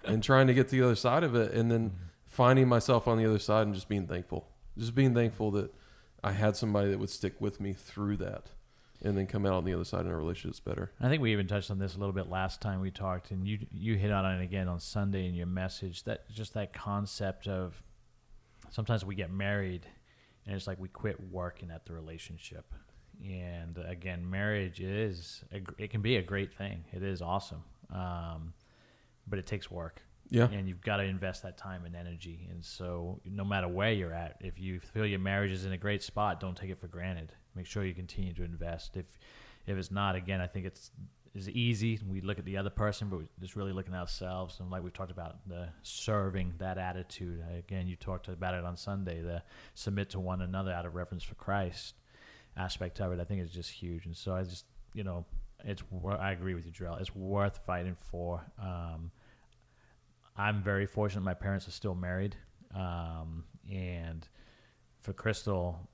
and 0.04 0.24
trying 0.24 0.48
to 0.48 0.54
get 0.54 0.70
to 0.70 0.76
the 0.76 0.84
other 0.84 0.96
side 0.96 1.24
of 1.24 1.36
it, 1.36 1.52
and 1.52 1.72
then 1.72 1.92
finding 2.26 2.68
myself 2.68 3.08
on 3.08 3.18
the 3.18 3.26
other 3.26 3.40
side 3.40 3.68
and 3.68 3.76
just 3.76 3.88
being 3.88 4.08
thankful, 4.08 4.48
just 4.78 4.96
being 4.96 5.14
thankful 5.14 5.52
that 5.52 5.74
I 6.24 6.32
had 6.32 6.56
somebody 6.56 6.90
that 6.90 7.00
would 7.00 7.10
stick 7.10 7.40
with 7.40 7.60
me 7.60 7.74
through 7.74 8.18
that 8.18 8.52
and 9.04 9.18
then 9.18 9.28
come 9.28 9.46
out 9.46 9.54
on 9.54 9.66
the 9.66 9.74
other 9.74 9.84
side 9.84 10.02
and 10.02 10.10
our 10.10 10.18
relationship's 10.18 10.62
better. 10.62 10.92
I 11.00 11.10
think 11.10 11.22
we 11.22 11.34
even 11.34 11.48
touched 11.48 11.70
on 11.70 11.78
this 11.78 11.96
a 11.96 12.00
little 12.00 12.14
bit 12.14 12.30
last 12.30 12.62
time 12.62 12.80
we 12.80 12.90
talked, 12.90 13.32
and 13.32 13.48
you 13.48 13.60
you 13.72 13.96
hit 13.98 14.12
on 14.12 14.26
it 14.26 14.42
again 14.42 14.68
on 14.68 14.80
Sunday 14.80 15.28
in 15.28 15.36
your 15.36 15.48
message. 15.48 16.04
That 16.04 16.30
just 16.32 16.54
that 16.54 16.74
concept 16.74 17.48
of 17.48 17.84
sometimes 18.74 19.06
we 19.06 19.16
get 19.16 19.32
married, 19.32 19.86
and 20.46 20.56
it's 20.56 20.68
like 20.68 20.80
we 20.80 20.90
quit 20.90 21.18
working 21.32 21.70
at 21.72 21.86
the 21.86 21.94
relationship. 21.94 22.74
And 23.24 23.78
again, 23.88 24.28
marriage 24.30 24.82
is 24.82 25.44
a, 25.54 25.62
it 25.78 25.92
can 25.92 26.02
be 26.02 26.18
a 26.18 26.22
great 26.24 26.54
thing. 26.54 26.84
It 26.92 27.04
is 27.04 27.22
awesome, 27.22 27.64
um, 27.94 28.54
but 29.28 29.40
it 29.40 29.46
takes 29.46 29.72
work. 29.72 30.02
Yeah. 30.30 30.48
and 30.52 30.68
you've 30.68 30.82
got 30.82 30.98
to 30.98 31.04
invest 31.04 31.44
that 31.44 31.60
time 31.60 31.86
and 31.86 31.96
energy. 31.96 32.48
And 32.50 32.66
so, 32.66 33.22
no 33.24 33.44
matter 33.44 33.68
where 33.68 33.92
you're 33.92 34.14
at, 34.14 34.38
if 34.40 34.58
you 34.58 34.80
feel 34.80 35.06
your 35.06 35.20
marriage 35.20 35.52
is 35.52 35.66
in 35.66 35.74
a 35.74 35.78
great 35.78 36.02
spot, 36.02 36.40
don't 36.40 36.58
take 36.58 36.72
it 36.72 36.80
for 36.80 36.88
granted. 36.88 37.34
Make 37.56 37.68
sure 37.68 37.86
you 37.86 37.94
continue 37.94 38.34
to 38.34 38.44
invest. 38.44 38.98
If 38.98 39.06
if 39.68 39.78
it's 39.78 39.92
not, 39.92 40.16
again, 40.16 40.42
I 40.42 40.48
think 40.48 40.66
it's 40.66 40.90
is 41.36 41.50
easy. 41.50 42.00
We 42.08 42.22
look 42.22 42.38
at 42.38 42.46
the 42.46 42.58
other 42.58 42.70
person, 42.70 43.10
but 43.10 43.20
we're 43.20 43.28
just 43.42 43.56
really 43.56 43.72
looking 43.72 43.94
at 43.94 44.00
ourselves. 44.00 44.60
And 44.60 44.70
like 44.70 44.84
we've 44.84 44.94
talked 44.94 45.12
about, 45.12 45.38
the 45.48 45.70
serving 45.82 46.54
that 46.60 46.78
attitude. 46.78 47.44
Again, 47.58 47.88
you 47.88 47.96
talked 47.96 48.28
about 48.28 48.54
it 48.54 48.64
on 48.64 48.78
Sunday. 48.78 49.22
The 49.22 49.42
submit 49.74 50.10
to 50.12 50.20
one 50.20 50.42
another 50.42 50.72
out 50.72 50.86
of 50.86 50.94
reverence 50.94 51.24
for 51.24 51.36
Christ 51.36 51.96
aspect 52.56 53.02
of 53.02 53.12
it. 53.12 53.20
I 53.20 53.24
think 53.24 53.42
is 53.42 53.52
just 53.52 53.72
huge. 53.72 54.06
And 54.06 54.16
so 54.16 54.36
I 54.36 54.44
just 54.44 54.66
you 54.94 55.04
know 55.04 55.26
it's 55.66 55.84
I 56.20 56.32
agree 56.32 56.54
with 56.54 56.66
you, 56.66 56.72
Jarrell. 56.72 57.00
It's 57.00 57.16
worth 57.16 57.60
fighting 57.66 57.96
for. 58.12 58.42
Um, 58.62 59.12
I'm 60.36 60.64
very 60.64 60.86
fortunate. 60.86 61.22
My 61.22 61.36
parents 61.36 61.68
are 61.68 61.72
still 61.72 61.96
married, 61.96 62.36
um, 62.76 63.44
and 63.72 64.28
for 65.00 65.14
Crystal, 65.14 65.88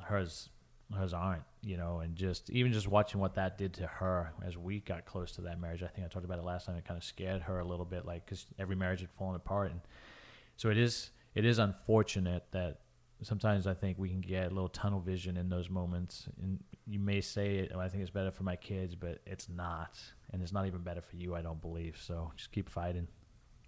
hers 0.00 0.50
hers 0.94 1.12
aren't. 1.12 1.42
You 1.62 1.76
know, 1.76 1.98
and 1.98 2.14
just 2.14 2.48
even 2.50 2.72
just 2.72 2.86
watching 2.86 3.20
what 3.20 3.34
that 3.34 3.58
did 3.58 3.74
to 3.74 3.86
her 3.86 4.32
as 4.44 4.56
we 4.56 4.80
got 4.80 5.04
close 5.04 5.32
to 5.32 5.42
that 5.42 5.60
marriage. 5.60 5.82
I 5.82 5.88
think 5.88 6.06
I 6.06 6.08
talked 6.08 6.24
about 6.24 6.38
it 6.38 6.44
last 6.44 6.66
time. 6.66 6.76
It 6.76 6.84
kind 6.84 6.96
of 6.96 7.04
scared 7.04 7.42
her 7.42 7.58
a 7.58 7.64
little 7.64 7.84
bit, 7.84 8.06
like 8.06 8.24
because 8.24 8.46
every 8.58 8.76
marriage 8.76 9.00
had 9.00 9.10
fallen 9.10 9.34
apart, 9.34 9.72
and 9.72 9.80
so 10.56 10.70
it 10.70 10.78
is 10.78 11.10
it 11.34 11.44
is 11.44 11.58
unfortunate 11.58 12.44
that 12.52 12.80
sometimes 13.22 13.66
I 13.66 13.74
think 13.74 13.98
we 13.98 14.08
can 14.08 14.20
get 14.20 14.46
a 14.46 14.50
little 14.50 14.68
tunnel 14.68 15.00
vision 15.00 15.36
in 15.36 15.48
those 15.48 15.68
moments, 15.68 16.28
and 16.40 16.62
you 16.86 17.00
may 17.00 17.20
say, 17.20 17.56
it, 17.56 17.72
oh, 17.74 17.80
"I 17.80 17.88
think 17.88 18.02
it's 18.02 18.10
better 18.10 18.30
for 18.30 18.44
my 18.44 18.56
kids," 18.56 18.94
but 18.94 19.18
it's 19.26 19.48
not, 19.48 19.98
and 20.32 20.42
it's 20.42 20.52
not 20.52 20.66
even 20.66 20.82
better 20.82 21.00
for 21.00 21.16
you. 21.16 21.34
I 21.34 21.42
don't 21.42 21.60
believe. 21.60 21.98
So 22.00 22.32
just 22.36 22.52
keep 22.52 22.68
fighting. 22.68 23.08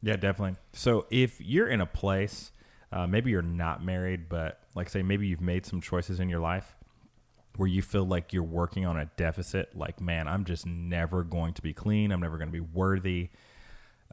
Yeah, 0.03 0.17
definitely. 0.17 0.57
So 0.73 1.07
if 1.11 1.41
you're 1.41 1.69
in 1.69 1.81
a 1.81 1.87
place, 1.87 2.53
uh, 2.93 3.07
maybe 3.07 3.31
you're 3.31 3.43
not 3.43 3.85
married, 3.85 4.29
but 4.29 4.61
like 4.75 4.89
say 4.89 5.03
maybe 5.03 5.27
you've 5.27 5.41
made 5.41 5.67
some 5.67 5.81
choices 5.81 6.21
in 6.21 6.29
your 6.29 6.41
life 6.41 6.77
where 7.59 7.69
you 7.69 7.83
feel 7.83 8.07
like 8.07 8.33
you're 8.33 8.45
working 8.45 8.87
on 8.87 8.97
a 8.97 9.07
deficit, 9.17 9.77
like 9.77 10.01
man, 10.01 10.29
I'm 10.29 10.45
just 10.45 10.65
never 10.65 11.25
going 11.25 11.55
to 11.55 11.63
be 11.63 11.73
clean. 11.73 12.13
I'm 12.13 12.21
never 12.21 12.39
going 12.39 12.49
to 12.49 12.53
be 12.53 12.61
worthy. 12.61 13.31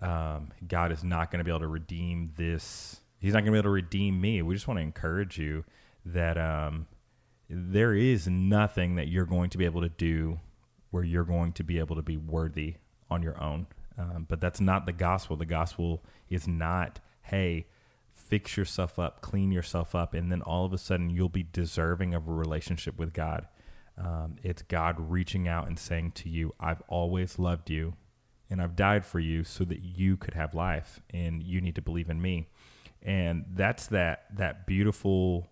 Um, 0.02 0.52
God 0.68 0.92
is 0.92 1.04
not 1.04 1.30
going 1.30 1.38
to 1.38 1.44
be 1.44 1.52
able 1.52 1.60
to 1.60 1.68
redeem 1.68 2.32
this. 2.38 3.02
He's 3.20 3.34
not 3.34 3.42
going 3.42 3.46
to 3.46 3.52
be 3.52 3.58
able 3.60 3.66
to 3.66 3.70
redeem 3.70 4.20
me. 4.20 4.42
We 4.42 4.56
just 4.56 4.68
want 4.68 4.80
to 4.80 4.82
encourage 4.82 5.38
you 5.38 5.64
that 6.08 6.40
um, 6.40 6.88
there 7.48 7.94
is 7.94 8.28
nothing 8.28 8.96
that 8.96 9.10
you're 9.10 9.26
going 9.26 9.52
to 9.52 9.60
be 9.60 9.66
able 9.66 9.82
to 9.82 9.90
do 9.90 10.40
where 10.90 11.04
you're 11.04 11.24
going 11.24 11.54
to 11.54 11.64
be 11.64 11.78
able 11.78 11.96
to 11.98 12.02
be 12.02 12.18
worthy 12.18 12.78
on 13.12 13.22
your 13.22 13.40
own. 13.40 13.68
Um, 13.96 14.26
but 14.28 14.42
that's 14.42 14.60
not 14.60 14.88
the 14.88 14.92
gospel. 14.92 15.38
The 15.38 15.46
gospel 15.46 16.04
is 16.30 16.48
not, 16.48 17.00
hey, 17.22 17.68
fix 18.26 18.58
yourself 18.58 18.98
up, 18.98 19.22
clean 19.22 19.52
yourself 19.52 19.96
up, 19.96 20.14
and 20.14 20.32
then 20.32 20.42
all 20.42 20.66
of 20.66 20.74
a 20.74 20.78
sudden 20.78 21.10
you'll 21.10 21.30
be 21.30 21.44
deserving 21.44 22.14
of 22.14 22.28
a 22.28 22.32
relationship 22.32 22.98
with 22.98 23.14
God. 23.14 23.48
Um, 23.98 24.36
it's 24.44 24.62
God 24.62 24.96
reaching 25.00 25.48
out 25.48 25.68
and 25.68 25.80
saying 25.80 26.14
to 26.14 26.30
you, 26.30 26.54
I've 26.60 26.82
always 26.88 27.40
loved 27.40 27.70
you 27.70 27.94
and 28.50 28.62
I've 28.62 28.76
died 28.76 29.06
for 29.06 29.20
you 29.20 29.44
so 29.44 29.64
that 29.66 29.82
you 29.82 30.18
could 30.18 30.34
have 30.34 30.54
life 30.54 31.00
and 31.12 31.42
you 31.42 31.62
need 31.62 31.76
to 31.76 31.82
believe 31.82 32.10
in 32.10 32.22
me. 32.22 32.48
And 33.02 33.46
that's 33.54 33.88
that 33.88 34.26
that 34.36 34.66
beautiful 34.66 35.50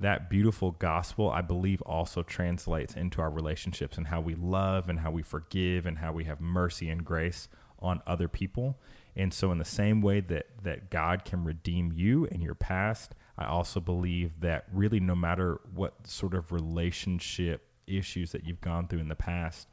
that 0.00 0.28
beautiful 0.28 0.72
gospel 0.72 1.30
I 1.30 1.40
believe 1.40 1.80
also 1.82 2.22
translates 2.22 2.94
into 2.94 3.20
our 3.20 3.30
relationships 3.30 3.96
and 3.96 4.08
how 4.08 4.20
we 4.20 4.34
love 4.34 4.88
and 4.88 5.00
how 5.00 5.10
we 5.10 5.22
forgive 5.22 5.86
and 5.86 5.98
how 5.98 6.12
we 6.12 6.24
have 6.24 6.40
mercy 6.40 6.88
and 6.88 7.04
grace 7.04 7.48
on 7.78 8.02
other 8.06 8.28
people. 8.28 8.78
And 9.16 9.32
so 9.32 9.52
in 9.52 9.58
the 9.58 9.64
same 9.64 10.00
way 10.00 10.20
that 10.20 10.46
that 10.62 10.90
God 10.90 11.24
can 11.24 11.44
redeem 11.44 11.92
you 11.92 12.26
and 12.26 12.42
your 12.42 12.54
past, 12.54 13.14
I 13.38 13.46
also 13.46 13.80
believe 13.80 14.40
that 14.40 14.64
really 14.72 15.00
no 15.00 15.14
matter 15.14 15.60
what 15.74 16.06
sort 16.06 16.34
of 16.34 16.52
relationship 16.52 17.68
issues 17.86 18.32
that 18.32 18.44
you've 18.44 18.60
gone 18.60 18.88
through 18.88 19.00
in 19.00 19.08
the 19.08 19.14
past, 19.14 19.68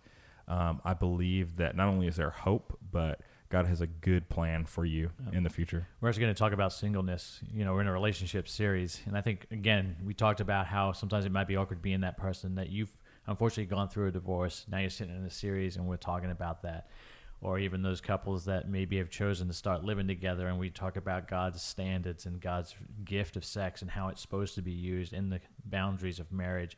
um, 0.47 0.81
I 0.83 0.93
believe 0.93 1.57
that 1.57 1.75
not 1.75 1.87
only 1.87 2.07
is 2.07 2.17
there 2.17 2.29
hope, 2.29 2.77
but 2.91 3.21
God 3.49 3.67
has 3.67 3.81
a 3.81 3.87
good 3.87 4.29
plan 4.29 4.65
for 4.65 4.85
you 4.85 5.11
in 5.33 5.43
the 5.43 5.49
future. 5.49 5.87
We're 5.99 6.09
also 6.09 6.21
going 6.21 6.33
to 6.33 6.37
talk 6.37 6.53
about 6.53 6.71
singleness. 6.71 7.41
You 7.53 7.65
know, 7.65 7.73
we're 7.73 7.81
in 7.81 7.87
a 7.87 7.91
relationship 7.91 8.47
series, 8.47 9.01
and 9.05 9.17
I 9.17 9.21
think 9.21 9.45
again 9.51 9.97
we 10.05 10.13
talked 10.13 10.39
about 10.39 10.67
how 10.67 10.93
sometimes 10.93 11.25
it 11.25 11.31
might 11.31 11.47
be 11.47 11.57
awkward 11.57 11.81
being 11.81 12.01
that 12.01 12.17
person 12.17 12.55
that 12.55 12.69
you've 12.69 12.91
unfortunately 13.27 13.65
gone 13.65 13.89
through 13.89 14.07
a 14.07 14.11
divorce. 14.11 14.65
Now 14.69 14.79
you're 14.79 14.89
sitting 14.89 15.15
in 15.15 15.25
a 15.25 15.29
series, 15.29 15.75
and 15.75 15.85
we're 15.85 15.97
talking 15.97 16.31
about 16.31 16.63
that. 16.63 16.87
Or 17.41 17.57
even 17.57 17.81
those 17.81 18.01
couples 18.01 18.45
that 18.45 18.69
maybe 18.69 18.97
have 18.99 19.09
chosen 19.09 19.47
to 19.47 19.53
start 19.53 19.83
living 19.83 20.07
together, 20.07 20.47
and 20.47 20.59
we 20.59 20.69
talk 20.69 20.95
about 20.95 21.27
God's 21.27 21.61
standards 21.61 22.27
and 22.27 22.39
God's 22.39 22.75
gift 23.03 23.35
of 23.35 23.43
sex 23.43 23.81
and 23.81 23.89
how 23.89 24.09
it's 24.09 24.21
supposed 24.21 24.53
to 24.55 24.61
be 24.61 24.71
used 24.71 25.11
in 25.11 25.29
the 25.29 25.39
boundaries 25.65 26.19
of 26.19 26.31
marriage 26.31 26.77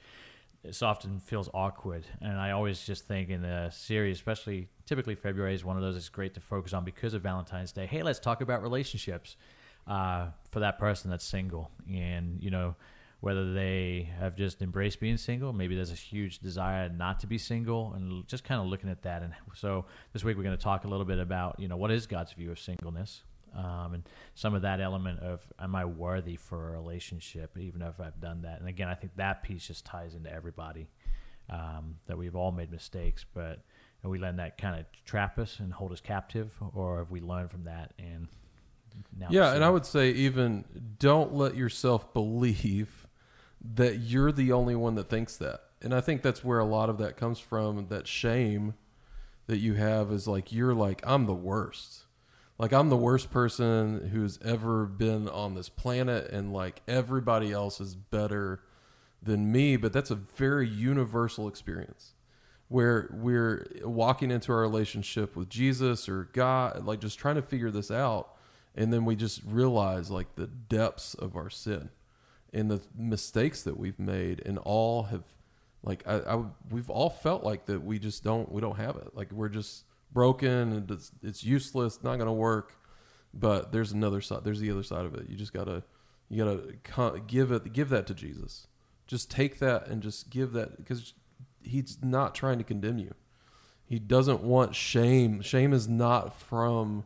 it 0.64 0.82
often 0.82 1.20
feels 1.20 1.50
awkward. 1.54 2.06
And 2.22 2.40
I 2.40 2.52
always 2.52 2.82
just 2.86 3.06
think 3.06 3.30
in 3.30 3.42
the 3.42 3.70
series, 3.70 4.18
especially 4.18 4.70
typically 4.86 5.16
February 5.16 5.54
is 5.54 5.66
one 5.66 5.76
of 5.76 5.84
those 5.84 5.96
that's 5.96 6.10
great 6.10 6.34
to 6.36 6.40
focus 6.40 6.74
on 6.74 6.86
because 6.86 7.14
of 7.14 7.22
Valentine's 7.22 7.72
Day. 7.72 7.86
Hey, 7.86 8.02
let's 8.02 8.20
talk 8.20 8.42
about 8.42 8.62
relationships 8.62 9.36
uh, 9.88 10.28
for 10.52 10.62
that 10.62 10.80
person 10.80 11.10
that's 11.10 11.26
single. 11.26 11.70
And, 11.92 12.42
you 12.42 12.50
know, 12.50 12.76
whether 13.24 13.54
they 13.54 14.10
have 14.20 14.36
just 14.36 14.62
embraced 14.62 15.00
being 15.00 15.18
single, 15.18 15.54
maybe 15.54 15.76
there's 15.76 15.92
a 15.92 15.96
huge 15.96 16.40
desire 16.40 16.90
not 16.90 17.20
to 17.22 17.28
be 17.28 17.38
single, 17.38 17.94
and 17.94 18.28
just 18.28 18.44
kind 18.44 18.60
of 18.60 18.68
looking 18.68 18.90
at 18.90 19.02
that. 19.04 19.24
And 19.24 19.34
so 19.56 19.86
this 20.12 20.24
week 20.24 20.38
we're 20.38 20.44
going 20.44 20.58
to 20.58 20.64
talk 20.64 20.84
a 20.84 20.88
little 20.88 21.06
bit 21.06 21.20
about, 21.20 21.60
you 21.60 21.68
know, 21.68 21.78
what 21.78 21.92
is 21.92 22.06
God's 22.06 22.34
view 22.34 22.52
of 22.52 22.60
singleness? 22.60 23.24
um, 23.56 23.94
and 23.94 24.04
some 24.36 24.54
of 24.54 24.64
that 24.64 24.82
element 24.82 25.20
of 25.20 25.46
am 25.60 25.76
I 25.76 25.86
worthy 25.86 26.36
for 26.36 26.70
a 26.70 26.72
relationship, 26.72 27.58
even 27.58 27.82
if 27.82 28.00
I've 28.00 28.20
done 28.20 28.42
that. 28.44 28.60
And 28.60 28.68
again, 28.68 28.88
I 28.88 28.96
think 28.96 29.16
that 29.18 29.44
piece 29.44 29.68
just 29.68 29.86
ties 29.86 30.16
into 30.16 30.32
everybody. 30.32 30.88
Um, 31.50 31.98
that 32.08 32.18
we've 32.18 32.38
all 32.38 32.54
made 32.54 32.72
mistakes, 32.72 33.26
but 33.34 33.60
are 34.02 34.10
we 34.10 34.18
letting 34.18 34.38
that 34.38 34.58
kind 34.58 34.80
of 34.80 34.86
trap 35.04 35.38
us 35.38 35.60
and 35.60 35.74
hold 35.74 35.92
us 35.92 36.00
captive, 36.00 36.52
or 36.74 37.00
have 37.00 37.12
we 37.12 37.20
learned 37.20 37.52
from 37.52 37.66
that 37.66 37.92
and 38.00 38.30
now? 39.16 39.28
Yeah, 39.30 39.54
and 39.54 39.62
I 39.62 39.70
would 39.70 39.86
say 39.86 40.12
even 40.12 40.64
don't 41.00 41.34
let 41.34 41.58
yourself 41.58 42.14
believe 42.14 43.03
that 43.64 44.00
you're 44.00 44.32
the 44.32 44.52
only 44.52 44.76
one 44.76 44.96
that 44.96 45.10
thinks 45.10 45.38
that. 45.38 45.62
And 45.82 45.94
I 45.94 46.02
think 46.02 46.22
that's 46.22 46.44
where 46.44 46.60
a 46.60 46.66
lot 46.66 46.90
of 46.90 46.98
that 47.00 47.18
comes 47.18 47.40
from. 47.40 47.88
That 47.88 48.08
shame 48.08 48.74
that 49.48 49.58
you 49.58 49.74
have 49.76 50.12
is 50.12 50.28
like 50.28 50.52
you're 50.52 50.74
like 50.74 51.02
I'm 51.06 51.26
the 51.26 51.34
worst. 51.34 52.06
Like 52.58 52.72
I'm 52.72 52.90
the 52.90 52.98
worst 52.98 53.32
person 53.32 54.10
who's 54.14 54.40
ever 54.44 54.86
been 54.86 55.28
on 55.28 55.56
this 55.56 55.70
planet, 55.70 56.30
and 56.32 56.54
like 56.54 56.82
everybody 56.88 57.52
else 57.52 57.82
is 57.82 57.96
better 57.96 58.62
than 59.22 59.52
me. 59.52 59.76
But 59.76 59.92
that's 59.92 60.12
a 60.12 60.16
very 60.16 60.68
universal 60.68 61.48
experience 61.48 62.14
where 62.70 63.10
we're 63.12 63.68
walking 63.84 64.32
into 64.32 64.52
our 64.52 64.62
relationship 64.62 65.36
with 65.36 65.50
Jesus 65.50 66.08
or 66.08 66.30
God, 66.34 66.86
like 66.86 67.00
just 67.00 67.20
trying 67.20 67.36
to 67.36 67.42
figure 67.42 67.72
this 67.72 67.92
out. 67.92 68.30
And 68.76 68.92
then 68.92 69.06
we 69.06 69.16
just 69.16 69.42
realize 69.46 70.10
like 70.10 70.36
the 70.36 70.48
depths 70.48 71.14
of 71.14 71.36
our 71.36 71.50
sin 71.50 71.90
and 72.54 72.70
the 72.70 72.82
mistakes 72.96 73.64
that 73.64 73.78
we've 73.78 74.00
made, 74.00 74.42
and 74.46 74.58
all 74.60 75.04
have 75.04 75.24
like 75.84 76.04
I, 76.08 76.20
I 76.20 76.44
we've 76.72 76.90
all 76.90 77.10
felt 77.10 77.44
like 77.44 77.66
that 77.66 77.84
we 77.84 78.00
just 78.00 78.24
don't 78.24 78.52
we 78.52 78.62
don't 78.62 78.78
have 78.78 78.96
it. 78.96 79.10
Like 79.14 79.32
we're 79.32 79.50
just 79.50 79.84
broken 80.12 80.72
and 80.72 80.90
it's, 80.90 81.12
it's 81.22 81.44
useless 81.44 82.04
not 82.04 82.16
going 82.16 82.28
to 82.28 82.32
work. 82.32 82.76
But 83.34 83.72
there's 83.72 83.92
another 83.92 84.22
side 84.22 84.44
there's 84.44 84.60
the 84.60 84.72
other 84.72 84.84
side 84.84 85.06
of 85.06 85.16
it. 85.16 85.28
You 85.28 85.36
just 85.36 85.54
gotta 85.54 85.84
you 86.30 86.78
gotta 86.86 87.20
give 87.20 87.52
it 87.52 87.74
give 87.74 87.90
that 87.90 88.08
to 88.08 88.14
jesus. 88.14 88.68
Just 89.08 89.30
take 89.30 89.60
that 89.60 89.88
and 89.88 90.02
just 90.02 90.30
give 90.30 90.54
that 90.54 90.78
because 90.78 91.14
he's 91.64 91.98
not 92.02 92.36
trying 92.36 92.60
to 92.60 92.64
condemn 92.64 93.00
you. 93.00 93.14
He 93.86 94.00
doesn't 94.00 94.42
want 94.42 94.76
shame. 94.76 95.42
Shame 95.42 95.74
is 95.74 95.88
not 95.90 96.40
from 96.40 97.06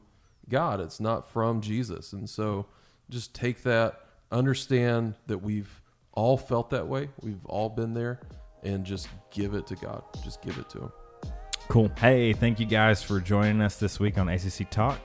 god. 0.49 0.81
It's 0.81 0.99
not 0.99 1.31
from 1.31 1.61
jesus. 1.61 2.11
And 2.11 2.29
so 2.29 2.67
just 3.09 3.33
take 3.33 3.63
that 3.63 4.01
understand 4.31 5.13
that 5.27 5.39
we've 5.39 5.81
all 6.13 6.37
felt 6.37 6.69
that 6.69 6.87
way 6.87 7.09
we've 7.21 7.45
all 7.45 7.69
been 7.69 7.93
there 7.93 8.19
and 8.63 8.85
just 8.85 9.07
give 9.31 9.53
it 9.53 9.67
to 9.67 9.75
god 9.75 10.03
just 10.23 10.41
give 10.41 10.57
it 10.57 10.69
to 10.69 10.79
him 10.79 10.91
Cool. 11.67 11.91
Hey, 11.97 12.31
thank 12.31 12.61
you 12.61 12.65
guys 12.65 13.03
for 13.03 13.19
joining 13.19 13.61
us 13.61 13.77
this 13.77 13.99
week 13.99 14.17
on 14.17 14.29
ACC 14.29 14.69
Talk. 14.71 14.99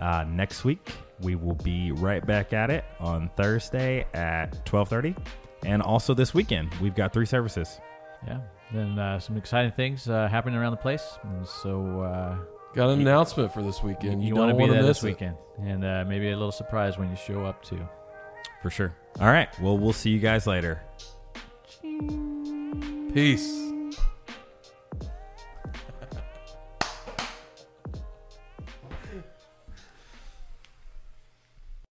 Uh, 0.00 0.24
next 0.28 0.64
week 0.64 0.92
we 1.20 1.36
will 1.36 1.54
be 1.54 1.92
right 1.92 2.26
back 2.26 2.52
at 2.52 2.70
it 2.70 2.84
on 2.98 3.28
Thursday 3.36 4.04
at 4.14 4.66
twelve 4.66 4.88
thirty, 4.88 5.14
and 5.64 5.80
also 5.80 6.14
this 6.14 6.34
weekend 6.34 6.74
we've 6.80 6.94
got 6.96 7.12
three 7.12 7.26
services. 7.26 7.80
Yeah. 8.26 8.40
Then 8.72 8.98
uh, 8.98 9.20
some 9.20 9.36
exciting 9.36 9.70
things 9.72 10.08
uh, 10.08 10.26
happening 10.28 10.56
around 10.56 10.72
the 10.72 10.78
place. 10.78 11.18
And 11.22 11.46
so 11.46 12.00
uh, 12.02 12.36
got 12.74 12.90
an 12.90 13.00
announcement 13.00 13.54
for 13.54 13.62
this 13.62 13.82
weekend 13.82 14.20
you, 14.20 14.30
you, 14.30 14.34
want 14.34 14.50
to 14.50 14.56
be 14.56 14.66
there 14.66 14.80
to 14.80 14.86
miss 14.88 14.98
this 14.98 15.04
it. 15.04 15.06
weekend, 15.06 15.36
and 15.60 15.84
uh, 15.84 16.04
maybe 16.06 16.30
a 16.30 16.36
little 16.36 16.52
surprise 16.52 16.98
when 16.98 17.10
you 17.10 17.16
show 17.16 17.44
up 17.44 17.62
too. 17.62 17.86
For 18.62 18.70
sure. 18.70 18.94
All 19.20 19.30
right. 19.30 19.48
Well, 19.60 19.78
we'll 19.78 19.92
see 19.92 20.10
you 20.10 20.18
guys 20.18 20.46
later. 20.46 20.82
peace 23.12 23.67